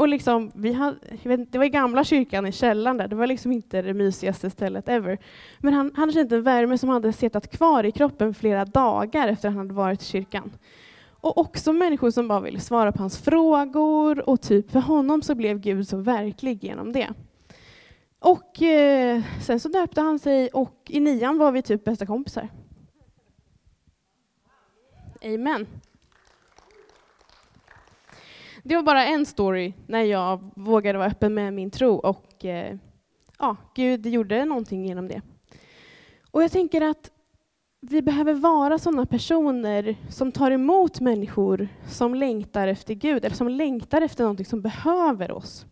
Och 0.00 0.08
liksom, 0.08 0.52
vi 0.54 0.72
hade, 0.72 0.96
vet, 1.22 1.52
det 1.52 1.58
var 1.58 1.64
i 1.64 1.68
gamla 1.68 2.04
kyrkan 2.04 2.46
i 2.46 2.52
källaren 2.52 2.96
där, 2.96 3.08
det 3.08 3.16
var 3.16 3.26
liksom 3.26 3.52
inte 3.52 3.82
det 3.82 3.94
mysigaste 3.94 4.50
stället 4.50 4.88
ever. 4.88 5.18
Men 5.58 5.74
han 5.74 5.92
han 5.96 6.12
kände 6.12 6.36
en 6.36 6.42
värme 6.42 6.78
som 6.78 6.88
hade 6.88 7.12
suttit 7.12 7.50
kvar 7.50 7.84
i 7.84 7.92
kroppen 7.92 8.34
flera 8.34 8.64
dagar 8.64 9.28
efter 9.28 9.48
att 9.48 9.54
han 9.54 9.66
hade 9.66 9.74
varit 9.74 10.02
i 10.02 10.04
kyrkan. 10.04 10.52
Och 11.20 11.38
också 11.38 11.72
människor 11.72 12.10
som 12.10 12.28
bara 12.28 12.40
ville 12.40 12.60
svara 12.60 12.92
på 12.92 12.98
hans 12.98 13.18
frågor 13.18 14.28
och 14.28 14.40
typ 14.40 14.70
för 14.70 14.80
honom 14.80 15.22
så 15.22 15.34
blev 15.34 15.60
Gud 15.60 15.88
så 15.88 15.96
verklig 15.96 16.64
genom 16.64 16.92
det. 16.92 17.08
Och 18.18 18.62
eh, 18.62 19.22
sen 19.42 19.60
så 19.60 19.68
döpte 19.68 20.00
han 20.00 20.18
sig 20.18 20.48
och 20.48 20.76
i 20.88 21.00
nian 21.00 21.38
var 21.38 21.52
vi 21.52 21.62
typ 21.62 21.84
bästa 21.84 22.06
kompisar. 22.06 22.48
Amen. 25.24 25.66
Det 28.62 28.76
var 28.76 28.82
bara 28.82 29.04
en 29.04 29.26
story 29.26 29.72
när 29.86 30.02
jag 30.02 30.50
vågade 30.54 30.98
vara 30.98 31.08
öppen 31.08 31.34
med 31.34 31.54
min 31.54 31.70
tro 31.70 31.94
och 31.94 32.44
eh, 32.44 32.76
ja, 33.38 33.56
Gud 33.74 34.06
gjorde 34.06 34.44
någonting 34.44 34.86
genom 34.86 35.08
det. 35.08 35.22
Och 36.30 36.42
jag 36.42 36.52
tänker 36.52 36.80
att 36.80 37.10
vi 37.80 38.02
behöver 38.02 38.34
vara 38.34 38.78
sådana 38.78 39.06
personer 39.06 39.96
som 40.08 40.32
tar 40.32 40.50
emot 40.50 41.00
människor 41.00 41.68
som 41.88 42.14
längtar 42.14 42.68
efter 42.68 42.94
Gud, 42.94 43.24
eller 43.24 43.36
som 43.36 43.48
längtar 43.48 44.02
efter 44.02 44.24
någonting 44.24 44.46
som 44.46 44.62
behöver 44.62 45.30
oss. 45.30 45.66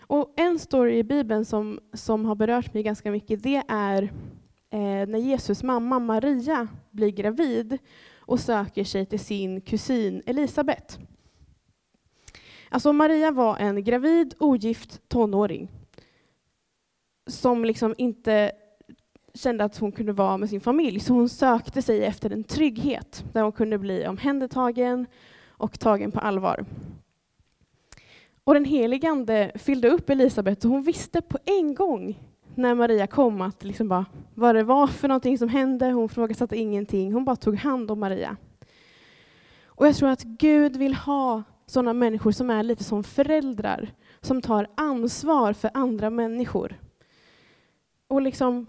Och 0.00 0.34
en 0.36 0.58
story 0.58 0.98
i 0.98 1.04
Bibeln 1.04 1.44
som, 1.44 1.80
som 1.92 2.24
har 2.24 2.34
berört 2.34 2.74
mig 2.74 2.82
ganska 2.82 3.10
mycket, 3.10 3.42
det 3.42 3.62
är 3.68 4.02
eh, 4.70 5.08
när 5.08 5.18
Jesus 5.18 5.62
mamma 5.62 5.98
Maria 5.98 6.68
blir 6.90 7.10
gravid 7.10 7.78
och 8.18 8.40
söker 8.40 8.84
sig 8.84 9.06
till 9.06 9.20
sin 9.20 9.60
kusin 9.60 10.22
Elisabet. 10.26 10.98
Alltså 12.72 12.92
Maria 12.92 13.30
var 13.30 13.56
en 13.56 13.84
gravid, 13.84 14.34
ogift 14.38 15.08
tonåring 15.08 15.68
som 17.26 17.64
liksom 17.64 17.94
inte 17.98 18.52
kände 19.34 19.64
att 19.64 19.78
hon 19.78 19.92
kunde 19.92 20.12
vara 20.12 20.36
med 20.36 20.48
sin 20.48 20.60
familj, 20.60 21.00
så 21.00 21.12
hon 21.14 21.28
sökte 21.28 21.82
sig 21.82 22.04
efter 22.04 22.30
en 22.30 22.44
trygghet 22.44 23.24
där 23.32 23.42
hon 23.42 23.52
kunde 23.52 23.78
bli 23.78 24.06
omhändertagen 24.06 25.06
och 25.48 25.80
tagen 25.80 26.12
på 26.12 26.20
allvar. 26.20 26.64
Och 28.44 28.54
den 28.54 28.64
helige 28.64 29.10
Ande 29.10 29.52
fyllde 29.54 29.88
upp 29.88 30.10
Elisabet 30.10 30.64
och 30.64 30.70
hon 30.70 30.82
visste 30.82 31.20
på 31.20 31.38
en 31.44 31.74
gång 31.74 32.18
när 32.54 32.74
Maria 32.74 33.06
kom 33.06 33.40
att 33.40 33.64
liksom 33.64 33.88
bara, 33.88 34.06
vad 34.34 34.54
det 34.54 34.62
var 34.62 34.86
för 34.86 35.08
någonting 35.08 35.38
som 35.38 35.48
hände. 35.48 35.90
Hon 35.90 36.08
frågasatte 36.08 36.56
ingenting. 36.56 37.12
Hon 37.12 37.24
bara 37.24 37.36
tog 37.36 37.56
hand 37.56 37.90
om 37.90 38.00
Maria. 38.00 38.36
Och 39.64 39.86
jag 39.86 39.96
tror 39.96 40.08
att 40.08 40.22
Gud 40.22 40.76
vill 40.76 40.94
ha 40.94 41.42
sådana 41.70 41.92
människor 41.92 42.32
som 42.32 42.50
är 42.50 42.62
lite 42.62 42.84
som 42.84 43.04
föräldrar, 43.04 43.94
som 44.20 44.42
tar 44.42 44.66
ansvar 44.74 45.52
för 45.52 45.70
andra 45.74 46.10
människor. 46.10 46.80
Och 48.08 48.22
liksom 48.22 48.66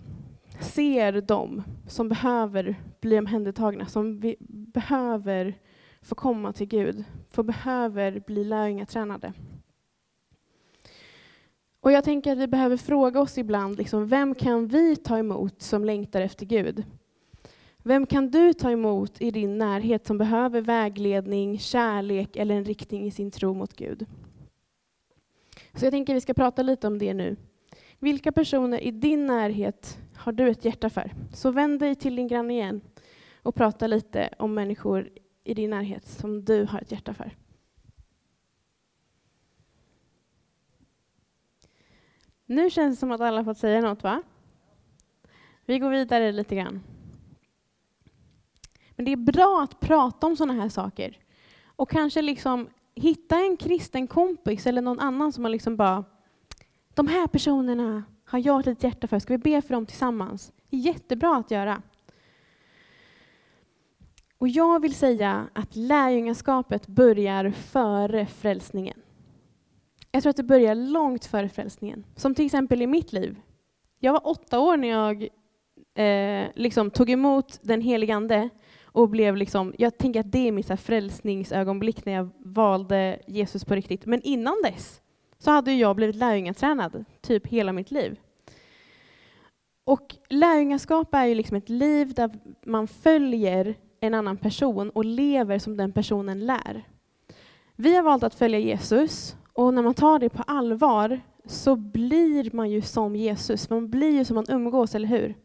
ser 0.59 1.21
dem 1.21 1.63
som 1.87 2.09
behöver 2.09 2.75
bli 3.01 3.19
omhändertagna, 3.19 3.85
som 3.85 4.33
behöver 4.49 5.53
få 6.01 6.15
komma 6.15 6.53
till 6.53 6.67
Gud, 6.67 7.03
som 7.27 7.45
behöver 7.45 8.19
bli 8.19 8.43
lärjungatränade. 8.43 9.33
Och 11.79 11.91
jag 11.91 12.03
tänker 12.03 12.31
att 12.31 12.37
vi 12.37 12.47
behöver 12.47 12.77
fråga 12.77 13.21
oss 13.21 13.37
ibland, 13.37 13.77
liksom, 13.77 14.07
vem 14.07 14.35
kan 14.35 14.67
vi 14.67 14.95
ta 14.95 15.17
emot 15.17 15.61
som 15.61 15.85
längtar 15.85 16.21
efter 16.21 16.45
Gud? 16.45 16.83
Vem 17.83 18.05
kan 18.05 18.31
du 18.31 18.53
ta 18.53 18.71
emot 18.71 19.21
i 19.21 19.31
din 19.31 19.57
närhet 19.57 20.07
som 20.07 20.17
behöver 20.17 20.61
vägledning, 20.61 21.59
kärlek 21.59 22.35
eller 22.35 22.55
en 22.55 22.65
riktning 22.65 23.05
i 23.05 23.11
sin 23.11 23.31
tro 23.31 23.53
mot 23.53 23.73
Gud? 23.73 24.05
Så 25.73 25.85
jag 25.85 25.91
tänker 25.91 26.13
att 26.13 26.17
vi 26.17 26.21
ska 26.21 26.33
prata 26.33 26.61
lite 26.61 26.87
om 26.87 26.97
det 26.97 27.13
nu. 27.13 27.35
Vilka 27.99 28.31
personer 28.31 28.83
i 28.83 28.91
din 28.91 29.25
närhet 29.25 29.97
har 30.15 30.31
du 30.31 30.49
ett 30.49 30.65
hjärta 30.65 30.89
för? 30.89 31.11
Så 31.33 31.51
vänd 31.51 31.79
dig 31.79 31.95
till 31.95 32.15
din 32.15 32.27
granne 32.27 32.53
igen 32.53 32.81
och 33.41 33.55
prata 33.55 33.87
lite 33.87 34.29
om 34.39 34.53
människor 34.53 35.09
i 35.43 35.53
din 35.53 35.69
närhet 35.69 36.07
som 36.07 36.45
du 36.45 36.65
har 36.65 36.81
ett 36.81 36.91
hjärta 36.91 37.13
för. 37.13 37.35
Nu 42.45 42.69
känns 42.69 42.95
det 42.95 42.99
som 42.99 43.11
att 43.11 43.21
alla 43.21 43.43
fått 43.43 43.57
säga 43.57 43.81
något, 43.81 44.03
va? 44.03 44.23
Vi 45.65 45.79
går 45.79 45.89
vidare 45.89 46.31
lite 46.31 46.55
grann. 46.55 46.83
Men 49.01 49.05
det 49.05 49.11
är 49.11 49.31
bra 49.31 49.61
att 49.63 49.79
prata 49.79 50.27
om 50.27 50.35
sådana 50.37 50.61
här 50.61 50.69
saker. 50.69 51.17
Och 51.65 51.89
kanske 51.89 52.21
liksom 52.21 52.69
hitta 52.95 53.35
en 53.39 53.57
kristen 53.57 54.07
kompis 54.07 54.67
eller 54.67 54.81
någon 54.81 54.99
annan 54.99 55.31
som 55.31 55.41
man 55.41 55.51
liksom 55.51 55.77
bara, 55.77 56.03
de 56.93 57.07
här 57.07 57.27
personerna 57.27 58.03
har 58.25 58.39
jag 58.39 58.59
ett 58.59 58.65
litet 58.65 58.83
hjärta 58.83 59.07
för, 59.07 59.19
ska 59.19 59.33
vi 59.33 59.37
be 59.37 59.61
för 59.61 59.73
dem 59.73 59.85
tillsammans? 59.85 60.51
Det 60.69 60.77
är 60.77 60.81
jättebra 60.81 61.35
att 61.35 61.51
göra. 61.51 61.81
Och 64.37 64.47
jag 64.47 64.81
vill 64.81 64.93
säga 64.93 65.47
att 65.53 65.75
lärjungaskapet 65.75 66.87
börjar 66.87 67.51
före 67.51 68.25
frälsningen. 68.25 69.01
Jag 70.11 70.23
tror 70.23 70.29
att 70.29 70.37
det 70.37 70.43
börjar 70.43 70.75
långt 70.75 71.25
före 71.25 71.49
frälsningen. 71.49 72.05
Som 72.15 72.35
till 72.35 72.45
exempel 72.45 72.81
i 72.81 72.87
mitt 72.87 73.13
liv. 73.13 73.39
Jag 73.99 74.13
var 74.13 74.27
åtta 74.27 74.59
år 74.59 74.77
när 74.77 74.87
jag 74.87 75.27
eh, 75.93 76.47
liksom 76.55 76.91
tog 76.91 77.09
emot 77.09 77.59
den 77.61 77.81
helige 77.81 78.15
Ande 78.15 78.49
och 78.91 79.09
blev 79.09 79.35
liksom, 79.35 79.73
jag 79.77 79.97
tänker 79.97 80.19
att 80.19 80.31
det 80.31 80.47
är 80.47 80.51
mitt 80.51 80.79
frälsningsögonblick 80.79 82.05
när 82.05 82.13
jag 82.13 82.29
valde 82.37 83.19
Jesus 83.27 83.65
på 83.65 83.75
riktigt. 83.75 84.05
Men 84.05 84.21
innan 84.21 84.55
dess 84.63 85.01
så 85.37 85.51
hade 85.51 85.73
jag 85.73 85.95
blivit 85.95 86.15
lärjungatränad 86.15 87.05
typ 87.21 87.47
hela 87.47 87.73
mitt 87.73 87.91
liv. 87.91 88.19
Och 89.83 90.15
lärjungaskap 90.29 91.13
är 91.13 91.25
ju 91.25 91.35
liksom 91.35 91.57
ett 91.57 91.69
liv 91.69 92.13
där 92.13 92.31
man 92.65 92.87
följer 92.87 93.75
en 93.99 94.13
annan 94.13 94.37
person 94.37 94.89
och 94.89 95.05
lever 95.05 95.59
som 95.59 95.77
den 95.77 95.91
personen 95.91 96.45
lär. 96.45 96.87
Vi 97.75 97.95
har 97.95 98.03
valt 98.03 98.23
att 98.23 98.35
följa 98.35 98.59
Jesus 98.59 99.35
och 99.53 99.73
när 99.73 99.81
man 99.83 99.93
tar 99.93 100.19
det 100.19 100.29
på 100.29 100.43
allvar 100.47 101.21
så 101.45 101.75
blir 101.75 102.55
man 102.55 102.69
ju 102.69 102.81
som 102.81 103.15
Jesus. 103.15 103.69
Man 103.69 103.89
blir 103.89 104.11
ju 104.11 104.25
som 104.25 104.35
man 104.35 104.45
umgås, 104.49 104.95
eller 104.95 105.07
hur? 105.07 105.35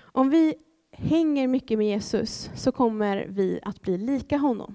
Om 0.00 0.30
vi 0.30 0.54
hänger 0.92 1.48
mycket 1.48 1.78
med 1.78 1.86
Jesus 1.86 2.50
så 2.54 2.72
kommer 2.72 3.26
vi 3.28 3.60
att 3.62 3.82
bli 3.82 3.98
lika 3.98 4.36
honom. 4.36 4.74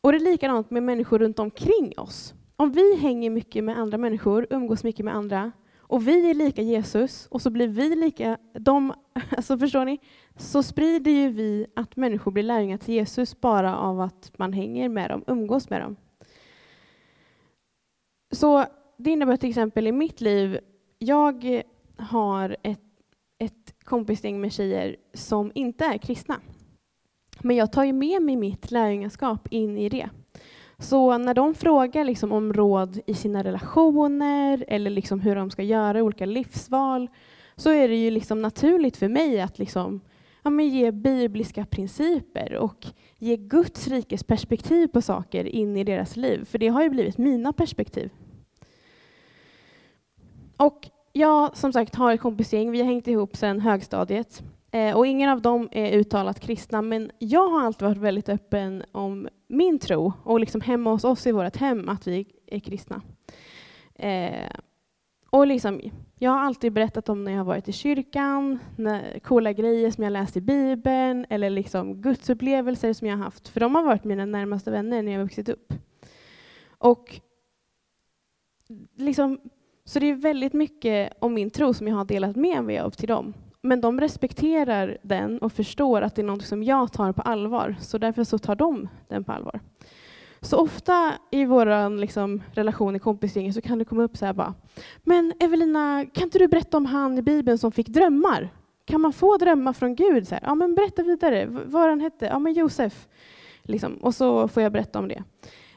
Och 0.00 0.12
det 0.12 0.18
är 0.18 0.32
likadant 0.32 0.70
med 0.70 0.82
människor 0.82 1.18
runt 1.18 1.38
omkring 1.38 1.92
oss. 1.96 2.34
Om 2.56 2.72
vi 2.72 2.96
hänger 2.96 3.30
mycket 3.30 3.64
med 3.64 3.78
andra 3.78 3.98
människor, 3.98 4.46
umgås 4.50 4.84
mycket 4.84 5.04
med 5.04 5.14
andra, 5.14 5.52
och 5.78 6.08
vi 6.08 6.30
är 6.30 6.34
lika 6.34 6.62
Jesus, 6.62 7.26
och 7.26 7.42
så 7.42 7.50
blir 7.50 7.68
vi 7.68 7.96
lika 7.96 8.38
dem, 8.52 8.92
alltså 9.36 9.58
förstår 9.58 9.84
ni? 9.84 9.98
Så 10.36 10.62
sprider 10.62 11.10
ju 11.10 11.28
vi 11.28 11.66
att 11.76 11.96
människor 11.96 12.30
blir 12.30 12.42
lärjungar 12.42 12.78
till 12.78 12.94
Jesus 12.94 13.40
bara 13.40 13.76
av 13.76 14.00
att 14.00 14.32
man 14.38 14.52
hänger 14.52 14.88
med 14.88 15.10
dem, 15.10 15.24
umgås 15.26 15.70
med 15.70 15.80
dem. 15.80 15.96
Så 18.30 18.64
det 18.96 19.10
innebär 19.10 19.36
till 19.36 19.48
exempel 19.48 19.86
i 19.86 19.92
mitt 19.92 20.20
liv, 20.20 20.58
jag 20.98 21.62
har 21.96 22.56
ett, 22.62 22.80
ett 23.38 23.81
kompisgäng 23.84 24.40
med 24.40 24.52
tjejer 24.52 24.96
som 25.14 25.52
inte 25.54 25.84
är 25.84 25.98
kristna. 25.98 26.40
Men 27.40 27.56
jag 27.56 27.72
tar 27.72 27.84
ju 27.84 27.92
med 27.92 28.22
mig 28.22 28.36
mitt 28.36 28.70
lärjungaskap 28.70 29.48
in 29.50 29.78
i 29.78 29.88
det. 29.88 30.10
Så 30.78 31.18
när 31.18 31.34
de 31.34 31.54
frågar 31.54 32.04
liksom 32.04 32.32
om 32.32 32.52
råd 32.52 33.00
i 33.06 33.14
sina 33.14 33.44
relationer 33.44 34.64
eller 34.68 34.90
liksom 34.90 35.20
hur 35.20 35.36
de 35.36 35.50
ska 35.50 35.62
göra 35.62 36.02
olika 36.02 36.26
livsval 36.26 37.08
så 37.56 37.70
är 37.70 37.88
det 37.88 37.96
ju 37.96 38.10
liksom 38.10 38.42
naturligt 38.42 38.96
för 38.96 39.08
mig 39.08 39.40
att 39.40 39.58
liksom, 39.58 40.00
ja, 40.42 40.50
men 40.50 40.68
ge 40.68 40.90
bibliska 40.90 41.64
principer 41.64 42.56
och 42.56 42.86
ge 43.18 43.36
Guds 43.36 43.88
rikes 43.88 44.24
perspektiv 44.24 44.86
på 44.86 45.02
saker 45.02 45.44
in 45.44 45.76
i 45.76 45.84
deras 45.84 46.16
liv. 46.16 46.44
För 46.44 46.58
det 46.58 46.68
har 46.68 46.82
ju 46.82 46.88
blivit 46.88 47.18
mina 47.18 47.52
perspektiv. 47.52 48.10
Och 50.56 50.90
jag 51.12 51.56
som 51.56 51.72
sagt 51.72 51.94
har 51.94 52.12
ett 52.12 52.20
kompisgäng, 52.20 52.70
vi 52.70 52.78
har 52.78 52.86
hängt 52.86 53.06
ihop 53.08 53.36
sedan 53.36 53.60
högstadiet. 53.60 54.42
Eh, 54.70 54.96
och 54.96 55.06
ingen 55.06 55.30
av 55.30 55.42
dem 55.42 55.68
är 55.72 55.98
uttalat 55.98 56.40
kristna, 56.40 56.82
men 56.82 57.10
jag 57.18 57.48
har 57.48 57.66
alltid 57.66 57.88
varit 57.88 57.98
väldigt 57.98 58.28
öppen 58.28 58.84
om 58.92 59.28
min 59.48 59.78
tro 59.78 60.12
och 60.24 60.40
liksom 60.40 60.60
hemma 60.60 60.90
hos 60.90 61.04
oss 61.04 61.26
i 61.26 61.32
vårt 61.32 61.56
hem 61.56 61.88
att 61.88 62.06
vi 62.06 62.26
är 62.46 62.58
kristna. 62.60 63.02
Eh, 63.94 64.50
Och 65.30 65.46
liksom, 65.46 65.80
jag 66.18 66.30
har 66.30 66.40
alltid 66.40 66.72
berättat 66.72 67.08
om 67.08 67.24
när 67.24 67.32
jag 67.32 67.38
har 67.38 67.44
varit 67.44 67.68
i 67.68 67.72
kyrkan, 67.72 68.58
när, 68.76 69.18
coola 69.18 69.52
grejer 69.52 69.90
som 69.90 70.04
jag 70.04 70.12
läst 70.12 70.36
i 70.36 70.40
Bibeln 70.40 71.26
eller 71.30 71.50
liksom 71.50 72.02
gudsupplevelser 72.02 72.92
som 72.92 73.08
jag 73.08 73.16
har 73.16 73.24
haft. 73.24 73.48
För 73.48 73.60
de 73.60 73.74
har 73.74 73.82
varit 73.82 74.04
mina 74.04 74.26
närmaste 74.26 74.70
vänner 74.70 75.02
när 75.02 75.12
jag 75.12 75.20
vuxit 75.22 75.48
upp. 75.48 75.72
Och 76.78 77.20
liksom, 78.96 79.40
så 79.84 79.98
det 79.98 80.10
är 80.10 80.14
väldigt 80.14 80.52
mycket 80.52 81.12
om 81.18 81.34
min 81.34 81.50
tro 81.50 81.74
som 81.74 81.88
jag 81.88 81.96
har 81.96 82.04
delat 82.04 82.36
med 82.36 82.64
mig 82.64 82.78
av 82.78 82.90
till 82.90 83.08
dem. 83.08 83.34
Men 83.62 83.80
de 83.80 84.00
respekterar 84.00 84.98
den 85.02 85.38
och 85.38 85.52
förstår 85.52 86.02
att 86.02 86.14
det 86.14 86.22
är 86.22 86.26
något 86.26 86.44
som 86.44 86.62
jag 86.62 86.92
tar 86.92 87.12
på 87.12 87.22
allvar. 87.22 87.76
Så 87.80 87.98
därför 87.98 88.24
så 88.24 88.38
tar 88.38 88.54
de 88.54 88.88
den 89.08 89.24
på 89.24 89.32
allvar. 89.32 89.60
Så 90.40 90.56
ofta 90.56 91.12
i 91.30 91.44
vår 91.44 91.98
liksom, 91.98 92.42
relation 92.52 92.96
i 92.96 92.98
kompisgänget 92.98 93.54
så 93.54 93.60
kan 93.60 93.78
det 93.78 93.84
komma 93.84 94.02
upp 94.02 94.16
så 94.16 94.26
här 94.26 94.32
bara, 94.32 94.54
men 95.02 95.32
Evelina, 95.40 96.06
kan 96.12 96.24
inte 96.24 96.38
du 96.38 96.48
berätta 96.48 96.76
om 96.76 96.86
han 96.86 97.18
i 97.18 97.22
Bibeln 97.22 97.58
som 97.58 97.72
fick 97.72 97.88
drömmar? 97.88 98.48
Kan 98.84 99.00
man 99.00 99.12
få 99.12 99.36
drömmar 99.36 99.72
från 99.72 99.94
Gud? 99.94 100.28
Så 100.28 100.34
här, 100.34 100.42
ja, 100.46 100.54
men 100.54 100.74
berätta 100.74 101.02
vidare. 101.02 101.46
Vad 101.46 101.88
han 101.88 102.00
hette? 102.00 102.26
Ja, 102.26 102.38
men 102.38 102.52
Josef. 102.52 103.08
Liksom. 103.62 103.96
Och 103.96 104.14
så 104.14 104.48
får 104.48 104.62
jag 104.62 104.72
berätta 104.72 104.98
om 104.98 105.08
det. 105.08 105.24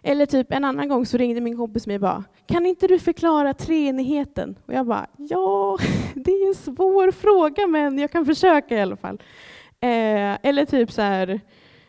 Eller 0.08 0.26
typ 0.26 0.52
en 0.52 0.66
annan 0.66 0.90
gång 0.90 1.06
så 1.06 1.18
ringde 1.18 1.42
min 1.42 1.58
kompis 1.58 1.88
mig 1.88 1.96
och 1.96 2.02
bara, 2.02 2.24
kan 2.46 2.66
inte 2.66 2.88
du 2.88 3.00
förklara 3.00 3.54
treenigheten? 3.54 4.56
Och 4.66 4.74
jag 4.74 4.88
bara, 4.88 5.08
ja, 5.18 5.78
det 6.16 6.32
är 6.32 6.48
en 6.48 6.56
svår 6.56 7.12
fråga, 7.12 7.68
men 7.68 8.00
jag 8.00 8.12
kan 8.12 8.26
försöka 8.26 8.78
i 8.78 8.82
alla 8.82 8.96
fall. 8.96 9.22
Eh, 9.80 10.38
eller 10.44 10.66
typ 10.66 10.92
så 10.92 11.02
här, 11.02 11.42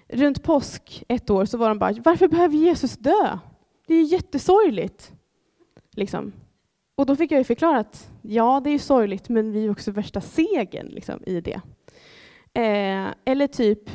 runt 0.08 0.42
påsk 0.42 1.04
ett 1.08 1.30
år 1.30 1.44
så 1.44 1.58
var 1.58 1.68
de 1.68 1.78
bara, 1.78 1.92
varför 2.04 2.28
behöver 2.28 2.56
Jesus 2.56 2.96
dö? 2.96 3.38
Det 3.86 3.94
är 3.94 3.98
ju 3.98 4.04
jättesorgligt. 4.04 5.12
Liksom. 5.96 6.32
Och 6.94 7.06
då 7.06 7.16
fick 7.16 7.32
jag 7.32 7.38
ju 7.38 7.44
förklara 7.44 7.78
att 7.78 8.10
ja, 8.22 8.60
det 8.64 8.70
är 8.70 8.72
ju 8.72 8.78
sorgligt, 8.78 9.28
men 9.28 9.52
vi 9.52 9.66
är 9.66 9.70
också 9.70 9.90
värsta 9.90 10.20
segern 10.20 10.86
liksom, 10.86 11.22
i 11.26 11.40
det. 11.40 11.60
Eh, 12.54 13.14
eller 13.24 13.46
typ, 13.46 13.90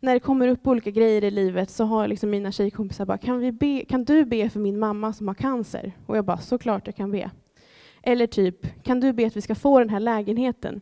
när 0.00 0.14
det 0.14 0.20
kommer 0.20 0.48
upp 0.48 0.66
olika 0.66 0.90
grejer 0.90 1.24
i 1.24 1.30
livet 1.30 1.70
så 1.70 1.84
har 1.84 2.08
liksom 2.08 2.30
mina 2.30 2.52
tjejkompisar 2.52 3.04
bara, 3.04 3.18
kan, 3.18 3.38
vi 3.38 3.52
be, 3.52 3.84
kan 3.88 4.04
du 4.04 4.24
be 4.24 4.50
för 4.50 4.60
min 4.60 4.78
mamma 4.78 5.12
som 5.12 5.28
har 5.28 5.34
cancer? 5.34 5.92
Och 6.06 6.16
jag 6.16 6.24
bara, 6.24 6.38
såklart 6.38 6.86
jag 6.86 6.96
kan 6.96 7.10
be. 7.10 7.30
Eller 8.02 8.26
typ, 8.26 8.84
kan 8.84 9.00
du 9.00 9.12
be 9.12 9.26
att 9.26 9.36
vi 9.36 9.40
ska 9.40 9.54
få 9.54 9.78
den 9.78 9.88
här 9.88 10.00
lägenheten? 10.00 10.80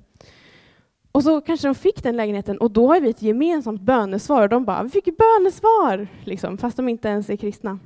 Och 1.12 1.22
så 1.22 1.40
kanske 1.40 1.68
de 1.68 1.74
fick 1.74 2.02
den 2.02 2.16
lägenheten 2.16 2.59
och 2.59 2.70
då 2.70 2.92
har 2.92 3.00
vi 3.00 3.11
ett 3.11 3.22
gemensamt 3.22 3.81
bönesvar 3.81 4.42
och 4.42 4.48
de 4.48 4.64
bara, 4.64 4.83
vi 4.83 4.88
fick 4.88 5.05
bönesvar! 5.05 6.09
Liksom, 6.24 6.59
fast 6.59 6.76
de 6.76 6.88
inte 6.88 7.09
ens 7.09 7.31
är 7.31 7.37
kristna. 7.37 7.79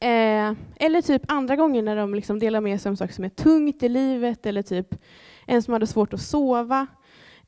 Eh, 0.00 0.52
eller 0.76 1.02
typ 1.02 1.22
andra 1.28 1.56
gånger 1.56 1.82
när 1.82 1.96
de 1.96 2.14
liksom 2.14 2.38
delar 2.38 2.60
med 2.60 2.80
sig 2.80 2.90
om 2.90 2.96
saker 2.96 3.14
som 3.14 3.24
är 3.24 3.28
tungt 3.28 3.82
i 3.82 3.88
livet 3.88 4.46
eller 4.46 4.62
typ 4.62 4.94
en 5.46 5.62
som 5.62 5.72
hade 5.72 5.86
svårt 5.86 6.14
att 6.14 6.20
sova 6.20 6.86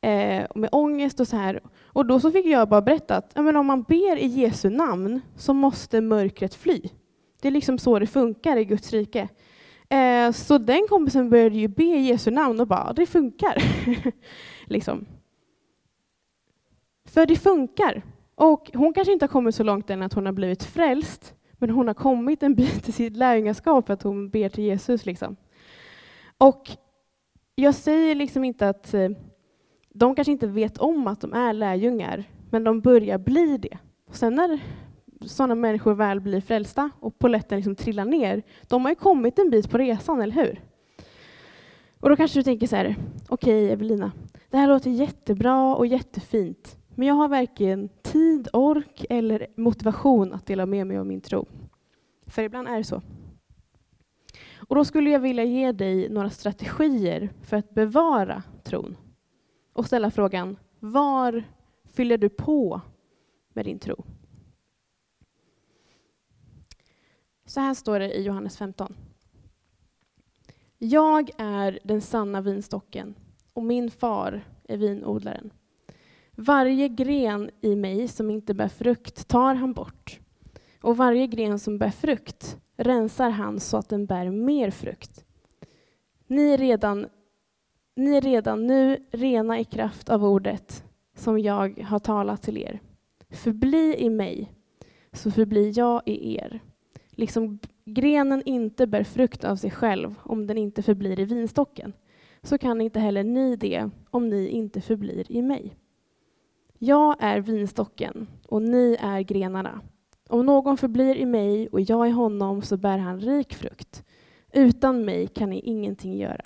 eh, 0.01 0.47
med 0.55 0.69
ångest 0.73 1.21
och 1.21 1.29
så 1.29 1.37
här. 1.37 1.61
Och 1.87 2.07
då 2.07 2.21
så 2.21 2.31
fick 2.31 2.47
jag 2.47 2.69
bara 2.69 2.83
berätta 2.83 3.17
att 3.17 3.33
ja, 3.35 3.43
men 3.43 3.57
om 3.57 3.67
man 3.67 3.83
ber 3.83 4.17
i 4.17 4.27
Jesu 4.27 4.71
namn 4.71 5.21
så 5.37 5.53
måste 5.53 6.01
mörkret 6.01 6.55
fly. 6.55 6.83
Det 7.41 7.49
är 7.49 7.53
liksom 7.53 7.79
så 7.79 7.99
det 7.99 8.07
funkar 8.07 8.57
i 8.57 8.65
Guds 8.65 8.93
rike. 8.93 9.29
Eh, 9.89 10.33
så 10.33 10.59
den 10.59 10.87
kompisen 10.89 11.31
började 11.31 11.57
ju 11.57 11.69
be 11.69 11.85
i 11.85 12.03
Jesu 12.03 12.31
namn 12.31 12.61
och 12.61 12.67
bara, 12.67 12.93
det 12.93 13.07
funkar. 13.07 13.63
liksom. 14.67 15.07
För 17.09 17.27
det 17.27 17.37
funkar. 17.37 18.03
Och 18.35 18.71
hon 18.75 18.95
kanske 18.95 19.13
inte 19.13 19.25
har 19.25 19.29
kommit 19.29 19.55
så 19.55 19.63
långt 19.63 19.91
än 19.91 20.03
att 20.03 20.13
hon 20.13 20.27
har 20.27 20.33
blivit 20.33 20.65
frälst, 20.65 21.35
men 21.53 21.71
hon 21.71 21.87
har 21.87 21.95
kommit 21.95 22.43
en 22.43 22.55
bit 22.55 22.89
i 22.89 22.93
sitt 22.93 23.17
lärjungaskap 23.17 23.87
för 23.87 23.95
att 23.95 24.03
hon 24.03 24.31
ber 24.31 24.49
till 24.49 24.65
Jesus. 24.65 25.07
Liksom. 25.07 25.37
Och 26.39 26.71
jag 27.55 27.75
säger 27.75 28.15
liksom 28.15 28.45
inte 28.45 28.69
att 28.69 28.95
eh, 28.95 29.11
de 29.95 30.15
kanske 30.15 30.33
inte 30.33 30.47
vet 30.47 30.79
om 30.79 31.07
att 31.07 31.21
de 31.21 31.33
är 31.33 31.53
lärjungar, 31.53 32.25
men 32.51 32.65
de 32.65 32.81
börjar 32.81 33.19
bli 33.19 33.57
det. 33.57 33.79
Och 34.09 34.17
sen 34.17 34.35
när 34.35 34.61
sådana 35.27 35.55
människor 35.55 35.95
väl 35.95 36.21
blir 36.21 36.41
frälsta 36.41 36.91
och 37.01 37.19
poletten 37.19 37.59
liksom 37.59 37.77
trillar 37.77 38.05
ner, 38.05 38.43
de 38.69 38.83
har 38.83 38.91
ju 38.91 38.95
kommit 38.95 39.39
en 39.39 39.51
bit 39.51 39.71
på 39.71 39.79
resan, 39.79 40.21
eller 40.21 40.35
hur? 40.35 40.61
Och 42.01 42.09
då 42.09 42.17
kanske 42.17 42.39
du 42.39 42.43
tänker 42.43 42.67
så 42.67 42.77
här, 42.77 42.97
okej 43.29 43.65
okay, 43.65 43.73
Evelina, 43.73 44.13
det 44.51 44.57
här 44.57 44.69
låter 44.69 44.91
jättebra 44.91 45.77
och 45.77 45.87
jättefint, 45.87 46.77
men 46.95 47.09
jag 47.09 47.15
har 47.15 47.29
varken 47.29 47.89
tid, 48.03 48.49
ork 48.53 49.05
eller 49.11 49.47
motivation 49.57 50.33
att 50.33 50.47
dela 50.47 50.67
med 50.67 50.87
mig 50.87 50.99
av 50.99 51.07
min 51.07 51.21
tro. 51.21 51.47
För 52.27 52.43
ibland 52.43 52.69
är 52.69 52.77
det 52.77 52.85
så. 52.85 53.03
Och 54.69 54.77
då 54.77 54.85
skulle 54.85 55.11
jag 55.11 55.21
vilja 55.21 55.45
ge 55.45 55.73
dig 55.73 56.09
några 56.09 56.31
strategier 56.31 57.31
för 57.43 57.57
att 57.57 57.75
bevara 57.75 58.43
tron 58.65 58.97
och 59.73 59.87
ställa 59.87 60.11
frågan, 60.11 60.57
var 60.81 61.45
fyller 61.85 62.19
du 62.19 62.29
på 62.29 62.81
med 63.53 63.65
din 63.65 63.79
tro? 63.79 64.05
Så 67.47 67.61
här 67.61 67.75
står 67.75 67.99
det 67.99 68.15
i 68.15 68.23
Johannes 68.23 68.57
15. 68.57 68.97
Jag 70.79 71.31
är 71.39 71.79
den 71.85 72.01
sanna 72.01 72.41
vinstocken 72.41 73.15
och 73.53 73.63
min 73.63 73.91
far 73.91 74.45
är 74.69 74.77
vinodlaren. 74.77 75.51
Varje 76.33 76.89
gren 76.89 77.51
i 77.61 77.77
mig 77.77 78.09
som 78.09 78.31
inte 78.31 78.55
bär 78.55 78.69
frukt 78.69 79.29
tar 79.29 79.55
han 79.55 79.73
bort 79.73 80.21
och 80.81 80.97
varje 80.97 81.27
gren 81.27 81.59
som 81.59 81.79
bär 81.79 81.91
frukt 81.91 82.57
rensar 82.77 83.31
han 83.31 83.61
så 83.61 83.77
att 83.77 83.89
den 83.89 84.07
bär 84.07 84.31
mer 84.31 84.71
frukt. 84.71 85.25
Ni 86.27 86.51
är 86.51 86.59
redan, 86.59 87.07
ni 87.97 88.17
är 88.17 88.21
redan 88.21 88.67
nu 88.67 89.07
rena 89.11 89.61
i 89.61 89.65
kraft 89.65 90.09
av 90.09 90.25
ordet 90.25 90.85
som 91.17 91.39
jag 91.39 91.81
har 91.81 91.99
talat 91.99 92.43
till 92.43 92.59
er. 92.59 92.81
Förbli 93.31 93.97
i 93.99 94.11
mig, 94.11 94.53
så 95.13 95.31
förblir 95.31 95.79
jag 95.79 96.03
i 96.07 96.37
er 96.37 96.61
liksom 97.21 97.59
grenen 97.85 98.43
inte 98.45 98.87
bär 98.87 99.05
frukt 99.05 99.45
av 99.45 99.57
sig 99.57 99.71
själv 99.71 100.15
om 100.23 100.47
den 100.47 100.59
inte 100.59 100.83
förblir 100.83 101.21
i 101.21 101.25
vinstocken, 101.25 101.93
så 102.43 102.59
kan 102.59 102.81
inte 102.81 103.01
heller 103.01 103.25
ni 103.25 103.57
det 103.57 103.91
om 104.11 104.29
ni 104.29 104.49
inte 104.49 104.81
förblir 104.81 105.33
i 105.33 105.43
mig. 105.43 105.77
Jag 106.79 107.17
är 107.21 107.41
vinstocken 107.41 108.27
och 108.47 108.63
ni 108.63 108.97
är 109.01 109.21
grenarna. 109.21 109.81
Om 110.29 110.47
någon 110.47 110.77
förblir 110.77 111.17
i 111.17 111.27
mig 111.27 111.69
och 111.69 111.81
jag 111.81 112.09
i 112.09 112.11
honom 112.11 112.63
så 112.63 112.77
bär 112.77 112.99
han 112.99 113.21
rik 113.21 113.55
frukt. 113.55 114.05
Utan 114.53 115.05
mig 115.05 115.27
kan 115.27 115.51
ni 115.51 115.61
ingenting 115.61 116.19
göra. 116.19 116.45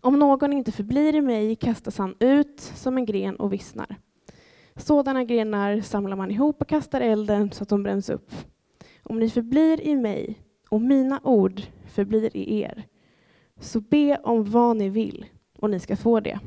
Om 0.00 0.18
någon 0.18 0.52
inte 0.52 0.72
förblir 0.72 1.14
i 1.14 1.20
mig 1.20 1.56
kastas 1.56 1.98
han 1.98 2.14
ut 2.20 2.60
som 2.60 2.96
en 2.96 3.04
gren 3.04 3.36
och 3.36 3.52
vissnar. 3.52 3.96
Sådana 4.76 5.24
grenar 5.24 5.80
samlar 5.80 6.16
man 6.16 6.30
ihop 6.30 6.60
och 6.60 6.68
kastar 6.68 7.00
elden 7.00 7.52
så 7.52 7.62
att 7.62 7.68
de 7.68 7.82
bränns 7.82 8.10
upp. 8.10 8.32
Om 9.02 9.18
ni 9.18 9.30
förblir 9.30 9.80
i 9.80 9.96
mig 9.96 10.38
och 10.68 10.80
mina 10.80 11.20
ord 11.24 11.62
förblir 11.86 12.36
i 12.36 12.60
er, 12.60 12.86
så 13.60 13.80
be 13.80 14.16
om 14.16 14.44
vad 14.44 14.76
ni 14.76 14.88
vill 14.88 15.26
och 15.58 15.70
ni 15.70 15.80
ska 15.80 15.96
få 15.96 16.20
det. 16.20 16.40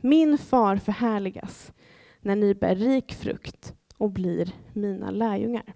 Min 0.00 0.38
far 0.38 0.76
förhärligas 0.76 1.72
när 2.20 2.36
ni 2.36 2.54
bär 2.54 2.74
rik 2.74 3.12
frukt 3.12 3.74
och 3.96 4.10
blir 4.10 4.54
mina 4.72 5.10
lärjungar. 5.10 5.74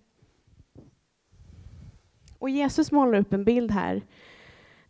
Och 2.39 2.51
Jesus 2.51 2.93
målar 2.93 3.19
upp 3.19 3.33
en 3.33 3.45
bild 3.45 3.71
här 3.71 4.03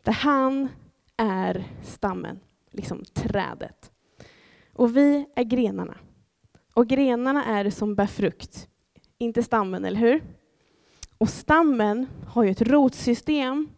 där 0.03 0.13
han 0.13 0.69
är 1.17 1.65
stammen, 1.83 2.41
liksom 2.71 3.05
trädet. 3.05 3.91
Och 4.73 4.97
vi 4.97 5.27
är 5.37 5.45
grenarna. 5.45 5.97
Och 6.75 6.87
grenarna 6.87 7.45
är 7.45 7.65
det 7.65 7.71
som 7.71 7.95
bär 7.95 8.07
frukt, 8.07 8.69
inte 9.19 9.43
stammen, 9.43 9.85
eller 9.85 10.01
hur? 10.01 10.23
Och 11.19 11.29
stammen 11.29 12.07
har 12.27 12.45
ju 12.45 12.51
ett 12.51 12.63
rotsystem. 12.63 13.69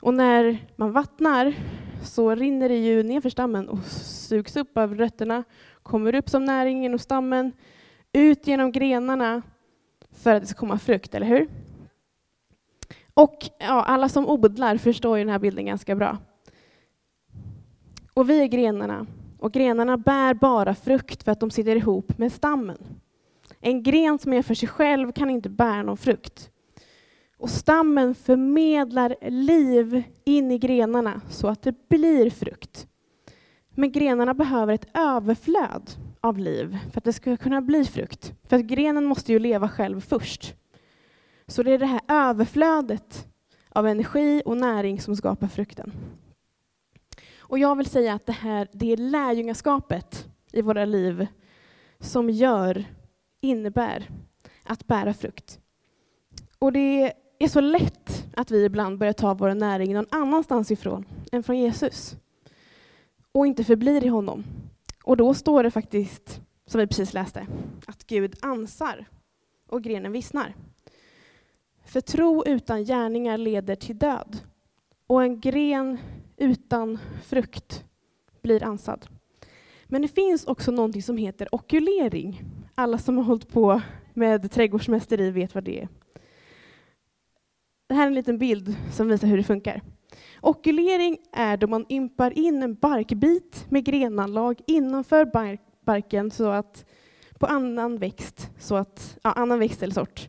Och 0.00 0.14
när 0.14 0.66
man 0.76 0.92
vattnar 0.92 1.54
så 2.02 2.34
rinner 2.34 2.68
det 2.68 2.78
ju 2.78 3.02
ner 3.02 3.20
för 3.20 3.30
stammen 3.30 3.68
och 3.68 3.84
sugs 3.86 4.56
upp 4.56 4.78
av 4.78 4.94
rötterna, 4.94 5.44
kommer 5.82 6.14
upp 6.14 6.28
som 6.28 6.44
näring 6.44 6.82
genom 6.82 6.98
stammen, 6.98 7.52
ut 8.12 8.46
genom 8.46 8.72
grenarna 8.72 9.42
för 10.10 10.34
att 10.34 10.42
det 10.42 10.46
ska 10.46 10.58
komma 10.58 10.78
frukt, 10.78 11.14
eller 11.14 11.26
hur? 11.26 11.48
Och 13.14 13.38
ja, 13.58 13.82
alla 13.82 14.08
som 14.08 14.28
odlar 14.28 14.76
förstår 14.76 15.18
ju 15.18 15.24
den 15.24 15.32
här 15.32 15.38
bilden 15.38 15.66
ganska 15.66 15.94
bra. 15.94 16.18
Och 18.16 18.30
vi 18.30 18.42
är 18.42 18.46
grenarna, 18.46 19.06
och 19.38 19.52
grenarna 19.52 19.96
bär 19.96 20.34
bara 20.34 20.74
frukt 20.74 21.22
för 21.22 21.32
att 21.32 21.40
de 21.40 21.50
sitter 21.50 21.76
ihop 21.76 22.18
med 22.18 22.32
stammen. 22.32 22.78
En 23.60 23.82
gren 23.82 24.18
som 24.18 24.32
är 24.32 24.42
för 24.42 24.54
sig 24.54 24.68
själv 24.68 25.12
kan 25.12 25.30
inte 25.30 25.48
bära 25.48 25.82
någon 25.82 25.96
frukt. 25.96 26.50
Och 27.38 27.50
stammen 27.50 28.14
förmedlar 28.14 29.16
liv 29.30 30.02
in 30.24 30.50
i 30.50 30.58
grenarna 30.58 31.20
så 31.30 31.48
att 31.48 31.62
det 31.62 31.88
blir 31.88 32.30
frukt. 32.30 32.86
Men 33.70 33.92
grenarna 33.92 34.34
behöver 34.34 34.74
ett 34.74 34.88
överflöd 34.94 35.90
av 36.20 36.38
liv 36.38 36.78
för 36.92 37.00
att 37.00 37.04
det 37.04 37.12
ska 37.12 37.36
kunna 37.36 37.60
bli 37.60 37.84
frukt. 37.84 38.32
För 38.48 38.56
att 38.56 38.64
grenen 38.64 39.04
måste 39.04 39.32
ju 39.32 39.38
leva 39.38 39.68
själv 39.68 40.00
först. 40.00 40.54
Så 41.46 41.62
det 41.62 41.72
är 41.72 41.78
det 41.78 41.86
här 41.86 42.00
överflödet 42.08 43.28
av 43.68 43.86
energi 43.86 44.42
och 44.44 44.56
näring 44.56 45.00
som 45.00 45.16
skapar 45.16 45.48
frukten. 45.48 45.92
Och 47.48 47.58
jag 47.58 47.76
vill 47.76 47.86
säga 47.86 48.14
att 48.14 48.26
det 48.26 48.32
här 48.32 48.68
det 48.72 48.92
är 48.92 48.96
lärjungaskapet 48.96 50.28
i 50.52 50.62
våra 50.62 50.84
liv 50.84 51.26
som 52.00 52.30
gör, 52.30 52.84
innebär 53.40 54.10
att 54.64 54.86
bära 54.86 55.14
frukt. 55.14 55.60
Och 56.58 56.72
det 56.72 57.12
är 57.38 57.48
så 57.48 57.60
lätt 57.60 58.26
att 58.36 58.50
vi 58.50 58.64
ibland 58.64 58.98
börjar 58.98 59.12
ta 59.12 59.34
vår 59.34 59.54
näring 59.54 59.94
någon 59.94 60.06
annanstans 60.10 60.70
ifrån 60.70 61.04
än 61.32 61.42
från 61.42 61.58
Jesus. 61.58 62.16
Och 63.32 63.46
inte 63.46 63.64
förblir 63.64 64.04
i 64.04 64.08
honom. 64.08 64.44
Och 65.04 65.16
då 65.16 65.34
står 65.34 65.62
det 65.62 65.70
faktiskt, 65.70 66.40
som 66.66 66.78
vi 66.78 66.86
precis 66.86 67.14
läste, 67.14 67.46
att 67.86 68.06
Gud 68.06 68.34
ansar 68.42 69.06
och 69.66 69.82
grenen 69.82 70.12
vissnar. 70.12 70.54
För 71.84 72.00
tro 72.00 72.44
utan 72.46 72.84
gärningar 72.84 73.38
leder 73.38 73.74
till 73.74 73.98
död. 73.98 74.38
Och 75.06 75.22
en 75.22 75.40
gren 75.40 75.98
utan 76.36 76.98
frukt 77.24 77.84
blir 78.42 78.64
ansad. 78.64 79.06
Men 79.84 80.02
det 80.02 80.08
finns 80.08 80.44
också 80.44 80.70
någonting 80.70 81.02
som 81.02 81.16
heter 81.16 81.54
okulering. 81.54 82.42
Alla 82.74 82.98
som 82.98 83.16
har 83.16 83.24
hållit 83.24 83.48
på 83.48 83.80
med 84.14 84.50
trädgårdsmästeri 84.52 85.30
vet 85.30 85.54
vad 85.54 85.64
det 85.64 85.80
är. 85.80 85.88
Det 87.88 87.94
här 87.94 88.02
är 88.02 88.06
en 88.06 88.14
liten 88.14 88.38
bild 88.38 88.76
som 88.92 89.08
visar 89.08 89.28
hur 89.28 89.36
det 89.36 89.42
funkar. 89.42 89.82
Okulering 90.40 91.18
är 91.32 91.56
då 91.56 91.66
man 91.66 91.86
ympar 91.88 92.38
in 92.38 92.62
en 92.62 92.74
barkbit 92.74 93.66
med 93.68 93.84
grenanlag 93.84 94.60
innanför 94.66 95.30
barken 95.84 96.30
så 96.30 96.50
att, 96.50 96.84
på 97.38 97.46
annan 97.46 97.98
växt, 97.98 98.50
så 98.58 98.76
att, 98.76 99.18
ja, 99.22 99.32
annan 99.32 99.58
växt 99.58 99.82
eller 99.82 99.94
sort. 99.94 100.28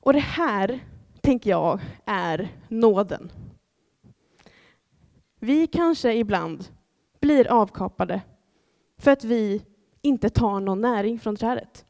Och 0.00 0.12
det 0.12 0.18
här, 0.18 0.80
tänker 1.20 1.50
jag, 1.50 1.80
är 2.06 2.48
nåden. 2.68 3.30
Vi 5.44 5.66
kanske 5.66 6.14
ibland 6.14 6.64
blir 7.20 7.52
avkapade 7.52 8.22
för 8.98 9.10
att 9.10 9.24
vi 9.24 9.62
inte 10.02 10.30
tar 10.30 10.60
någon 10.60 10.80
näring 10.80 11.18
från 11.18 11.36
trädet. 11.36 11.84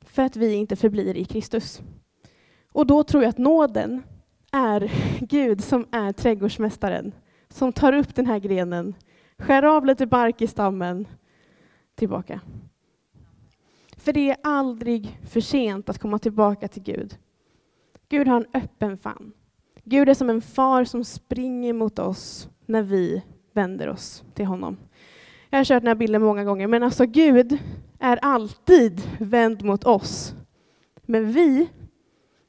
För 0.00 0.22
att 0.22 0.36
vi 0.36 0.54
inte 0.54 0.76
förblir 0.76 1.16
i 1.16 1.24
Kristus. 1.24 1.82
Och 2.72 2.86
då 2.86 3.02
tror 3.02 3.22
jag 3.22 3.30
att 3.30 3.38
nåden 3.38 4.02
är 4.52 4.92
Gud 5.20 5.64
som 5.64 5.86
är 5.90 6.12
trädgårdsmästaren, 6.12 7.14
som 7.48 7.72
tar 7.72 7.92
upp 7.92 8.14
den 8.14 8.26
här 8.26 8.38
grenen, 8.38 8.94
skär 9.38 9.62
av 9.62 9.86
lite 9.86 10.06
bark 10.06 10.42
i 10.42 10.46
stammen, 10.46 11.08
tillbaka. 11.94 12.40
För 13.96 14.12
det 14.12 14.30
är 14.30 14.36
aldrig 14.42 15.20
för 15.28 15.40
sent 15.40 15.88
att 15.88 15.98
komma 15.98 16.18
tillbaka 16.18 16.68
till 16.68 16.82
Gud. 16.82 17.18
Gud 18.08 18.28
har 18.28 18.36
en 18.36 18.62
öppen 18.62 18.98
famn. 18.98 19.32
Gud 19.84 20.08
är 20.08 20.14
som 20.14 20.30
en 20.30 20.42
far 20.42 20.84
som 20.84 21.04
springer 21.04 21.72
mot 21.72 21.98
oss 21.98 22.48
när 22.66 22.82
vi 22.82 23.22
vänder 23.52 23.88
oss 23.88 24.24
till 24.34 24.46
honom. 24.46 24.76
Jag 25.50 25.58
har 25.58 25.64
kört 25.64 25.82
den 25.82 25.88
här 25.88 25.94
bilden 25.94 26.22
många 26.22 26.44
gånger, 26.44 26.66
men 26.66 26.82
alltså 26.82 27.06
Gud 27.06 27.58
är 27.98 28.16
alltid 28.22 29.02
vänd 29.18 29.64
mot 29.64 29.84
oss. 29.84 30.34
Men 31.02 31.32
vi 31.32 31.68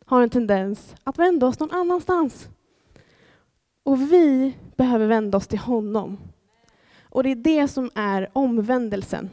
har 0.06 0.22
en 0.22 0.30
tendens 0.30 0.96
att 1.04 1.20
vända 1.20 1.48
oss 1.48 1.60
någon 1.60 1.72
annanstans. 1.72 2.50
Och 3.84 4.02
vi 4.02 4.58
behöver 4.76 5.08
vända 5.08 5.38
oss 5.38 5.48
till 5.48 5.60
honom. 5.60 6.18
Och 7.02 7.24
det 7.24 7.32
är 7.32 7.36
det 7.36 7.68
som 7.68 7.92
är 7.96 8.30
omvändelsen. 8.34 9.30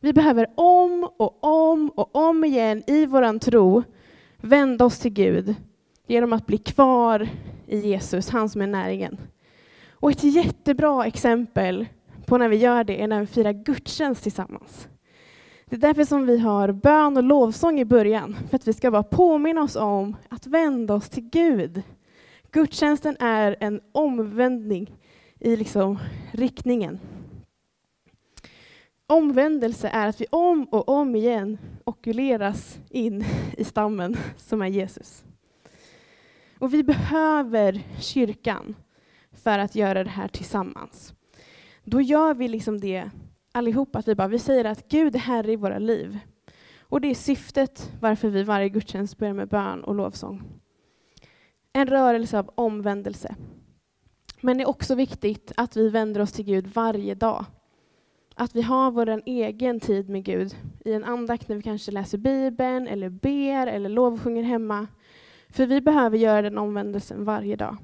Vi 0.00 0.12
behöver 0.12 0.46
om 0.54 1.08
och 1.16 1.44
om 1.44 1.88
och 1.88 2.16
om 2.16 2.44
igen 2.44 2.82
i 2.86 3.06
vår 3.06 3.38
tro 3.38 3.82
vända 4.36 4.84
oss 4.84 4.98
till 4.98 5.12
Gud 5.12 5.54
genom 6.06 6.32
att 6.32 6.46
bli 6.46 6.58
kvar 6.58 7.28
i 7.68 7.88
Jesus, 7.88 8.28
han 8.28 8.48
som 8.48 8.60
är 8.60 8.66
näringen. 8.66 9.18
Och 9.90 10.10
ett 10.10 10.24
jättebra 10.24 11.06
exempel 11.06 11.86
på 12.26 12.38
när 12.38 12.48
vi 12.48 12.56
gör 12.56 12.84
det 12.84 13.02
är 13.02 13.08
när 13.08 13.20
vi 13.20 13.26
firar 13.26 13.52
gudstjänst 13.52 14.22
tillsammans. 14.22 14.88
Det 15.64 15.76
är 15.76 15.80
därför 15.80 16.04
som 16.04 16.26
vi 16.26 16.38
har 16.38 16.72
bön 16.72 17.16
och 17.16 17.22
lovsång 17.22 17.80
i 17.80 17.84
början, 17.84 18.36
för 18.50 18.56
att 18.56 18.68
vi 18.68 18.72
ska 18.72 18.90
bara 18.90 19.02
påminna 19.02 19.62
oss 19.62 19.76
om 19.76 20.16
att 20.28 20.46
vända 20.46 20.94
oss 20.94 21.08
till 21.08 21.30
Gud. 21.30 21.82
Gudstjänsten 22.50 23.16
är 23.20 23.56
en 23.60 23.80
omvändning 23.92 24.94
i 25.38 25.56
liksom 25.56 25.98
riktningen. 26.32 26.98
Omvändelse 29.06 29.88
är 29.88 30.08
att 30.08 30.20
vi 30.20 30.26
om 30.30 30.64
och 30.64 30.88
om 30.88 31.14
igen 31.14 31.58
okuleras 31.84 32.78
in 32.90 33.24
i 33.56 33.64
stammen 33.64 34.16
som 34.36 34.62
är 34.62 34.66
Jesus. 34.66 35.24
Och 36.58 36.74
vi 36.74 36.82
behöver 36.82 37.82
kyrkan 38.00 38.76
för 39.32 39.58
att 39.58 39.74
göra 39.74 40.04
det 40.04 40.10
här 40.10 40.28
tillsammans. 40.28 41.14
Då 41.84 42.00
gör 42.00 42.34
vi 42.34 42.48
liksom 42.48 42.80
det 42.80 43.10
allihop, 43.52 43.96
att 43.96 44.08
vi 44.08 44.14
bara 44.14 44.28
vi 44.28 44.38
säger 44.38 44.64
att 44.64 44.88
Gud 44.88 45.14
är 45.14 45.18
Herre 45.18 45.52
i 45.52 45.56
våra 45.56 45.78
liv. 45.78 46.18
Och 46.80 47.00
det 47.00 47.08
är 47.08 47.14
syftet 47.14 47.92
varför 48.00 48.28
vi 48.28 48.42
varje 48.42 48.68
gudstjänst 48.68 49.18
börjar 49.18 49.34
med 49.34 49.48
bön 49.48 49.84
och 49.84 49.94
lovsång. 49.94 50.42
En 51.72 51.86
rörelse 51.86 52.38
av 52.38 52.50
omvändelse. 52.54 53.34
Men 54.40 54.58
det 54.58 54.64
är 54.64 54.68
också 54.68 54.94
viktigt 54.94 55.52
att 55.56 55.76
vi 55.76 55.88
vänder 55.88 56.20
oss 56.20 56.32
till 56.32 56.44
Gud 56.44 56.66
varje 56.66 57.14
dag. 57.14 57.44
Att 58.34 58.54
vi 58.54 58.62
har 58.62 58.90
vår 58.90 59.22
egen 59.26 59.80
tid 59.80 60.08
med 60.08 60.24
Gud 60.24 60.56
i 60.84 60.92
en 60.92 61.04
andakt 61.04 61.48
när 61.48 61.56
vi 61.56 61.62
kanske 61.62 61.92
läser 61.92 62.18
Bibeln, 62.18 62.88
eller 62.88 63.08
ber 63.08 63.66
eller 63.66 63.88
lovsjunger 63.88 64.42
hemma. 64.42 64.86
För 65.50 65.66
vi 65.66 65.80
behöver 65.80 66.18
göra 66.18 66.42
den 66.42 66.58
omvändelsen 66.58 67.24
varje 67.24 67.56
dag. 67.56 67.76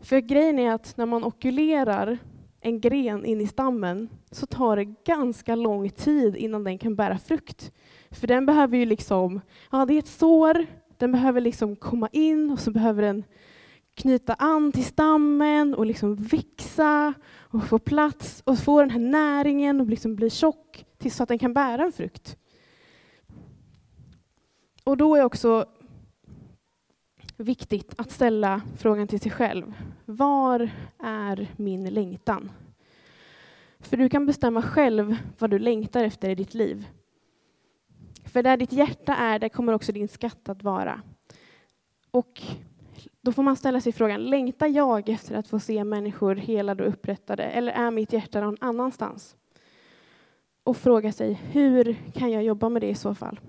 För 0.00 0.18
grejen 0.20 0.58
är 0.58 0.70
att 0.70 0.96
när 0.96 1.06
man 1.06 1.24
okulerar 1.24 2.18
en 2.60 2.80
gren 2.80 3.24
in 3.24 3.40
i 3.40 3.46
stammen 3.46 4.08
så 4.30 4.46
tar 4.46 4.76
det 4.76 4.84
ganska 4.84 5.54
lång 5.54 5.90
tid 5.90 6.36
innan 6.36 6.64
den 6.64 6.78
kan 6.78 6.94
bära 6.94 7.18
frukt. 7.18 7.72
För 8.10 8.26
den 8.26 8.46
behöver 8.46 8.76
ju 8.76 8.86
liksom, 8.86 9.40
ja 9.70 9.86
det 9.86 9.94
är 9.94 9.98
ett 9.98 10.06
sår, 10.06 10.66
den 10.96 11.12
behöver 11.12 11.40
liksom 11.40 11.76
komma 11.76 12.08
in 12.12 12.50
och 12.50 12.60
så 12.60 12.70
behöver 12.70 13.02
den 13.02 13.24
knyta 13.94 14.34
an 14.34 14.72
till 14.72 14.84
stammen 14.84 15.74
och 15.74 15.86
liksom 15.86 16.16
växa 16.16 17.14
och 17.36 17.64
få 17.64 17.78
plats 17.78 18.42
och 18.46 18.58
få 18.58 18.80
den 18.80 18.90
här 18.90 19.00
näringen 19.00 19.80
och 19.80 19.86
liksom 19.86 20.16
bli 20.16 20.30
tjock 20.30 20.84
tills 20.98 21.16
så 21.16 21.22
att 21.22 21.28
den 21.28 21.38
kan 21.38 21.54
bära 21.54 21.84
en 21.84 21.92
frukt. 21.92 22.36
Och 24.84 24.96
då 24.96 25.16
är 25.16 25.24
också 25.24 25.66
viktigt 27.44 27.94
att 27.96 28.10
ställa 28.10 28.62
frågan 28.76 29.08
till 29.08 29.20
sig 29.20 29.32
själv. 29.32 29.74
Var 30.04 30.70
är 30.98 31.48
min 31.56 31.84
längtan? 31.94 32.50
För 33.80 33.96
du 33.96 34.08
kan 34.08 34.26
bestämma 34.26 34.62
själv 34.62 35.16
vad 35.38 35.50
du 35.50 35.58
längtar 35.58 36.04
efter 36.04 36.30
i 36.30 36.34
ditt 36.34 36.54
liv. 36.54 36.86
För 38.24 38.42
där 38.42 38.56
ditt 38.56 38.72
hjärta 38.72 39.14
är, 39.14 39.38
där 39.38 39.48
kommer 39.48 39.72
också 39.72 39.92
din 39.92 40.08
skatt 40.08 40.48
att 40.48 40.62
vara. 40.62 41.02
Och 42.10 42.42
då 43.20 43.32
får 43.32 43.42
man 43.42 43.56
ställa 43.56 43.80
sig 43.80 43.92
frågan, 43.92 44.24
längtar 44.24 44.66
jag 44.66 45.08
efter 45.08 45.34
att 45.34 45.48
få 45.48 45.60
se 45.60 45.84
människor 45.84 46.34
helade 46.34 46.82
och 46.82 46.88
upprättade, 46.88 47.42
eller 47.42 47.72
är 47.72 47.90
mitt 47.90 48.12
hjärta 48.12 48.40
någon 48.40 48.56
annanstans? 48.60 49.36
Och 50.62 50.76
fråga 50.76 51.12
sig, 51.12 51.32
hur 51.32 51.96
kan 52.12 52.30
jag 52.30 52.42
jobba 52.42 52.68
med 52.68 52.82
det 52.82 52.88
i 52.88 52.94
så 52.94 53.14
fall? 53.14 53.40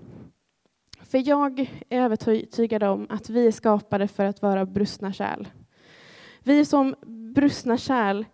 För 1.10 1.28
jag 1.28 1.60
är 1.60 1.68
övertygad 1.90 2.82
om 2.82 3.06
att 3.10 3.30
vi 3.30 3.46
är 3.46 3.50
skapade 3.50 4.08
för 4.08 4.24
att 4.24 4.42
vara 4.42 4.66
brustna 4.66 5.12
kärl. 5.12 5.48
Vi 6.42 6.60
är 6.60 6.64
som 6.64 6.94
brustna 7.34 7.78
kärl 7.78 8.24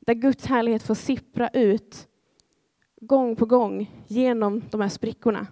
där 0.00 0.14
Guds 0.14 0.46
härlighet 0.46 0.82
får 0.82 0.94
sippra 0.94 1.48
ut 1.48 2.08
gång 3.00 3.36
på 3.36 3.46
gång 3.46 4.04
genom 4.06 4.62
de 4.70 4.80
här 4.80 4.88
sprickorna. 4.88 5.46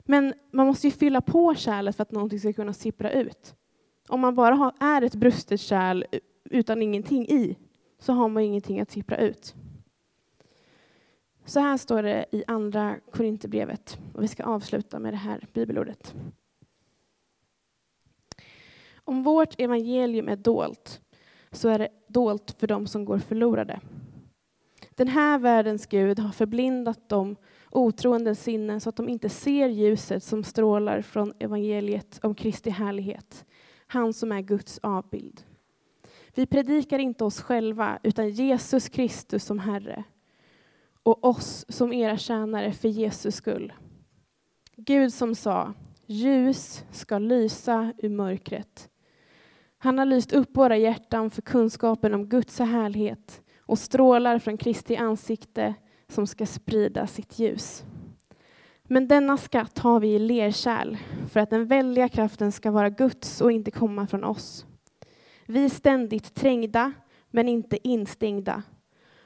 Men 0.00 0.34
man 0.52 0.66
måste 0.66 0.86
ju 0.86 0.90
fylla 0.90 1.20
på 1.20 1.54
kärlet 1.54 1.96
för 1.96 2.02
att 2.02 2.12
någonting 2.12 2.38
ska 2.38 2.52
kunna 2.52 2.72
sippra 2.72 3.10
ut. 3.10 3.54
Om 4.08 4.20
man 4.20 4.34
bara 4.34 4.72
är 4.80 5.02
ett 5.02 5.14
brustet 5.14 5.60
kärl 5.60 6.04
utan 6.44 6.82
ingenting 6.82 7.28
i, 7.28 7.56
så 7.98 8.12
har 8.12 8.28
man 8.28 8.42
ingenting 8.42 8.80
att 8.80 8.90
sippra 8.90 9.16
ut. 9.16 9.54
Så 11.50 11.60
här 11.60 11.76
står 11.76 12.02
det 12.02 12.26
i 12.30 12.44
Andra 12.46 12.96
Korinthierbrevet, 13.12 13.98
och 14.14 14.22
vi 14.22 14.28
ska 14.28 14.44
avsluta 14.44 14.98
med 14.98 15.12
det 15.12 15.16
här 15.16 15.46
bibelordet. 15.52 16.14
Om 18.94 19.22
vårt 19.22 19.60
evangelium 19.60 20.28
är 20.28 20.36
dolt, 20.36 21.00
så 21.52 21.68
är 21.68 21.78
det 21.78 21.88
dolt 22.08 22.56
för 22.58 22.66
dem 22.66 22.86
som 22.86 23.04
går 23.04 23.18
förlorade. 23.18 23.80
Den 24.90 25.08
här 25.08 25.38
världens 25.38 25.86
Gud 25.86 26.18
har 26.18 26.32
förblindat 26.32 27.08
de 27.08 27.36
otroende 27.70 28.34
sinnen 28.34 28.80
så 28.80 28.88
att 28.88 28.96
de 28.96 29.08
inte 29.08 29.28
ser 29.28 29.68
ljuset 29.68 30.24
som 30.24 30.44
strålar 30.44 31.02
från 31.02 31.32
evangeliet 31.38 32.20
om 32.22 32.34
Kristi 32.34 32.70
härlighet, 32.70 33.44
han 33.86 34.12
som 34.12 34.32
är 34.32 34.40
Guds 34.40 34.78
avbild. 34.82 35.42
Vi 36.34 36.46
predikar 36.46 36.98
inte 36.98 37.24
oss 37.24 37.40
själva, 37.40 37.98
utan 38.02 38.30
Jesus 38.30 38.88
Kristus 38.88 39.44
som 39.44 39.58
Herre 39.58 40.04
och 41.02 41.24
oss 41.24 41.66
som 41.68 41.92
era 41.92 42.16
tjänare 42.16 42.72
för 42.72 42.88
Jesus 42.88 43.34
skull. 43.34 43.72
Gud 44.76 45.12
som 45.12 45.34
sa, 45.34 45.74
ljus 46.06 46.84
ska 46.90 47.18
lysa 47.18 47.92
ur 47.98 48.08
mörkret. 48.08 48.88
Han 49.78 49.98
har 49.98 50.06
lyst 50.06 50.32
upp 50.32 50.56
våra 50.56 50.76
hjärtan 50.76 51.30
för 51.30 51.42
kunskapen 51.42 52.14
om 52.14 52.28
Guds 52.28 52.58
härlighet 52.58 53.42
och 53.58 53.78
strålar 53.78 54.38
från 54.38 54.56
Kristi 54.56 54.96
ansikte 54.96 55.74
som 56.08 56.26
ska 56.26 56.46
sprida 56.46 57.06
sitt 57.06 57.38
ljus. 57.38 57.84
Men 58.82 59.08
denna 59.08 59.36
skatt 59.36 59.78
har 59.78 60.00
vi 60.00 60.08
i 60.14 60.18
lerkärl 60.18 60.96
för 61.30 61.40
att 61.40 61.50
den 61.50 61.66
väldiga 61.66 62.08
kraften 62.08 62.52
ska 62.52 62.70
vara 62.70 62.90
Guds 62.90 63.40
och 63.40 63.52
inte 63.52 63.70
komma 63.70 64.06
från 64.06 64.24
oss. 64.24 64.66
Vi 65.46 65.64
är 65.64 65.68
ständigt 65.68 66.34
trängda, 66.34 66.92
men 67.30 67.48
inte 67.48 67.88
instängda. 67.88 68.62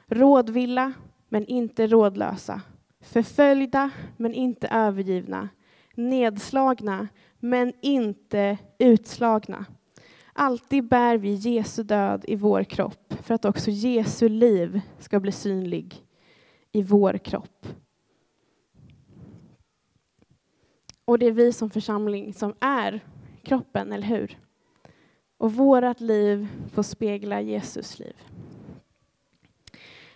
Rådvilla, 0.07 0.93
men 1.35 1.45
inte 1.45 1.87
rådlösa. 1.87 2.61
Förföljda, 2.99 3.89
men 4.17 4.33
inte 4.33 4.67
övergivna. 4.67 5.49
Nedslagna, 5.95 7.07
men 7.39 7.73
inte 7.81 8.57
utslagna. 8.79 9.65
Alltid 10.33 10.87
bär 10.87 11.17
vi 11.17 11.33
Jesu 11.33 11.83
död 11.83 12.25
i 12.27 12.35
vår 12.35 12.63
kropp 12.63 13.13
för 13.23 13.33
att 13.33 13.45
också 13.45 13.71
Jesu 13.71 14.29
liv 14.29 14.81
ska 14.99 15.19
bli 15.19 15.31
synlig 15.31 15.95
i 16.71 16.81
vår 16.81 17.17
kropp. 17.17 17.67
Och 21.05 21.19
det 21.19 21.25
är 21.25 21.31
vi 21.31 21.53
som 21.53 21.69
församling 21.69 22.33
som 22.33 22.53
är 22.59 23.05
kroppen, 23.43 23.91
eller 23.91 24.07
hur? 24.07 24.39
Och 25.37 25.53
vårt 25.53 25.99
liv 25.99 26.47
får 26.73 26.83
spegla 26.83 27.41
Jesus 27.41 27.99
liv. 27.99 28.15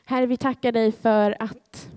Herre, 0.09 0.25
vi 0.25 0.37
tackar 0.37 0.71
dig 0.71 0.91
för 0.91 1.35
att 1.39 1.89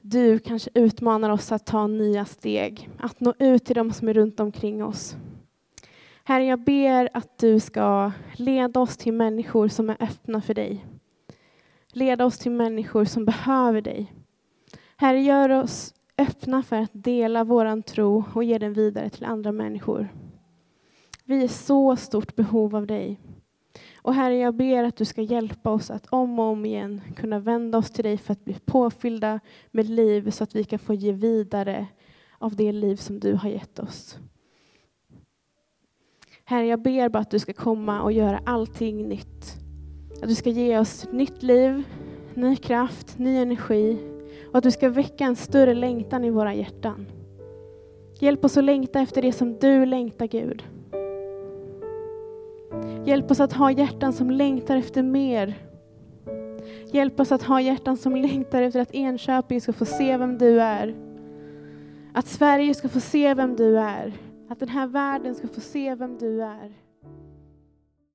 du 0.00 0.38
kanske 0.38 0.70
utmanar 0.74 1.30
oss 1.30 1.52
att 1.52 1.66
ta 1.66 1.86
nya 1.86 2.24
steg, 2.24 2.90
att 2.98 3.20
nå 3.20 3.34
ut 3.38 3.64
till 3.64 3.76
dem 3.76 3.92
som 3.92 4.08
är 4.08 4.14
runt 4.14 4.40
omkring 4.40 4.84
oss. 4.84 5.16
Herre, 6.24 6.44
jag 6.44 6.64
ber 6.64 7.08
att 7.14 7.38
du 7.38 7.60
ska 7.60 8.12
leda 8.32 8.80
oss 8.80 8.96
till 8.96 9.12
människor 9.12 9.68
som 9.68 9.90
är 9.90 9.96
öppna 10.00 10.40
för 10.40 10.54
dig. 10.54 10.86
Leda 11.92 12.24
oss 12.24 12.38
till 12.38 12.52
människor 12.52 13.04
som 13.04 13.24
behöver 13.24 13.80
dig. 13.80 14.12
Herre, 14.96 15.20
gör 15.20 15.48
oss 15.48 15.94
öppna 16.18 16.62
för 16.62 16.76
att 16.76 16.90
dela 16.92 17.44
våran 17.44 17.82
tro 17.82 18.24
och 18.34 18.44
ge 18.44 18.58
den 18.58 18.72
vidare 18.72 19.10
till 19.10 19.24
andra 19.24 19.52
människor. 19.52 20.08
Vi 21.24 21.44
är 21.44 21.48
så 21.48 21.96
stort 21.96 22.36
behov 22.36 22.76
av 22.76 22.86
dig. 22.86 23.20
Och 24.08 24.14
Herre, 24.14 24.36
jag 24.36 24.54
ber 24.54 24.84
att 24.84 24.96
du 24.96 25.04
ska 25.04 25.22
hjälpa 25.22 25.70
oss 25.70 25.90
att 25.90 26.06
om 26.06 26.38
och 26.38 26.44
om 26.44 26.64
igen 26.64 27.00
kunna 27.16 27.38
vända 27.38 27.78
oss 27.78 27.90
till 27.90 28.04
dig 28.04 28.18
för 28.18 28.32
att 28.32 28.44
bli 28.44 28.56
påfyllda 28.64 29.40
med 29.70 29.90
liv 29.90 30.30
så 30.30 30.44
att 30.44 30.54
vi 30.54 30.64
kan 30.64 30.78
få 30.78 30.94
ge 30.94 31.12
vidare 31.12 31.86
av 32.38 32.56
det 32.56 32.72
liv 32.72 32.96
som 32.96 33.20
du 33.20 33.34
har 33.34 33.48
gett 33.48 33.78
oss. 33.78 34.18
Herre, 36.44 36.66
jag 36.66 36.82
ber 36.82 37.08
bara 37.08 37.18
att 37.18 37.30
du 37.30 37.38
ska 37.38 37.52
komma 37.52 38.02
och 38.02 38.12
göra 38.12 38.40
allting 38.46 39.08
nytt. 39.08 39.56
Att 40.22 40.28
du 40.28 40.34
ska 40.34 40.50
ge 40.50 40.78
oss 40.78 41.06
nytt 41.12 41.42
liv, 41.42 41.82
ny 42.34 42.56
kraft, 42.56 43.18
ny 43.18 43.36
energi 43.36 43.98
och 44.50 44.58
att 44.58 44.64
du 44.64 44.70
ska 44.70 44.88
väcka 44.88 45.24
en 45.24 45.36
större 45.36 45.74
längtan 45.74 46.24
i 46.24 46.30
våra 46.30 46.54
hjärtan. 46.54 47.06
Hjälp 48.20 48.44
oss 48.44 48.56
att 48.56 48.64
längta 48.64 49.00
efter 49.00 49.22
det 49.22 49.32
som 49.32 49.58
du 49.58 49.86
längtar, 49.86 50.26
Gud. 50.26 50.64
Hjälp 53.04 53.30
oss 53.30 53.40
att 53.40 53.52
ha 53.52 53.70
hjärtan 53.70 54.12
som 54.12 54.30
längtar 54.30 54.76
efter 54.76 55.02
mer. 55.02 55.54
Hjälp 56.92 57.20
oss 57.20 57.32
att 57.32 57.42
ha 57.42 57.60
hjärtan 57.60 57.96
som 57.96 58.16
längtar 58.16 58.62
efter 58.62 58.80
att 58.80 58.94
Enköping 58.94 59.60
ska 59.60 59.72
få 59.72 59.84
se 59.84 60.16
vem 60.16 60.38
du 60.38 60.60
är. 60.60 60.94
Att 62.14 62.26
Sverige 62.26 62.74
ska 62.74 62.88
få 62.88 63.00
se 63.00 63.34
vem 63.34 63.56
du 63.56 63.78
är. 63.78 64.12
Att 64.48 64.60
den 64.60 64.68
här 64.68 64.86
världen 64.86 65.34
ska 65.34 65.48
få 65.48 65.60
se 65.60 65.94
vem 65.94 66.18
du 66.18 66.42
är. 66.42 66.87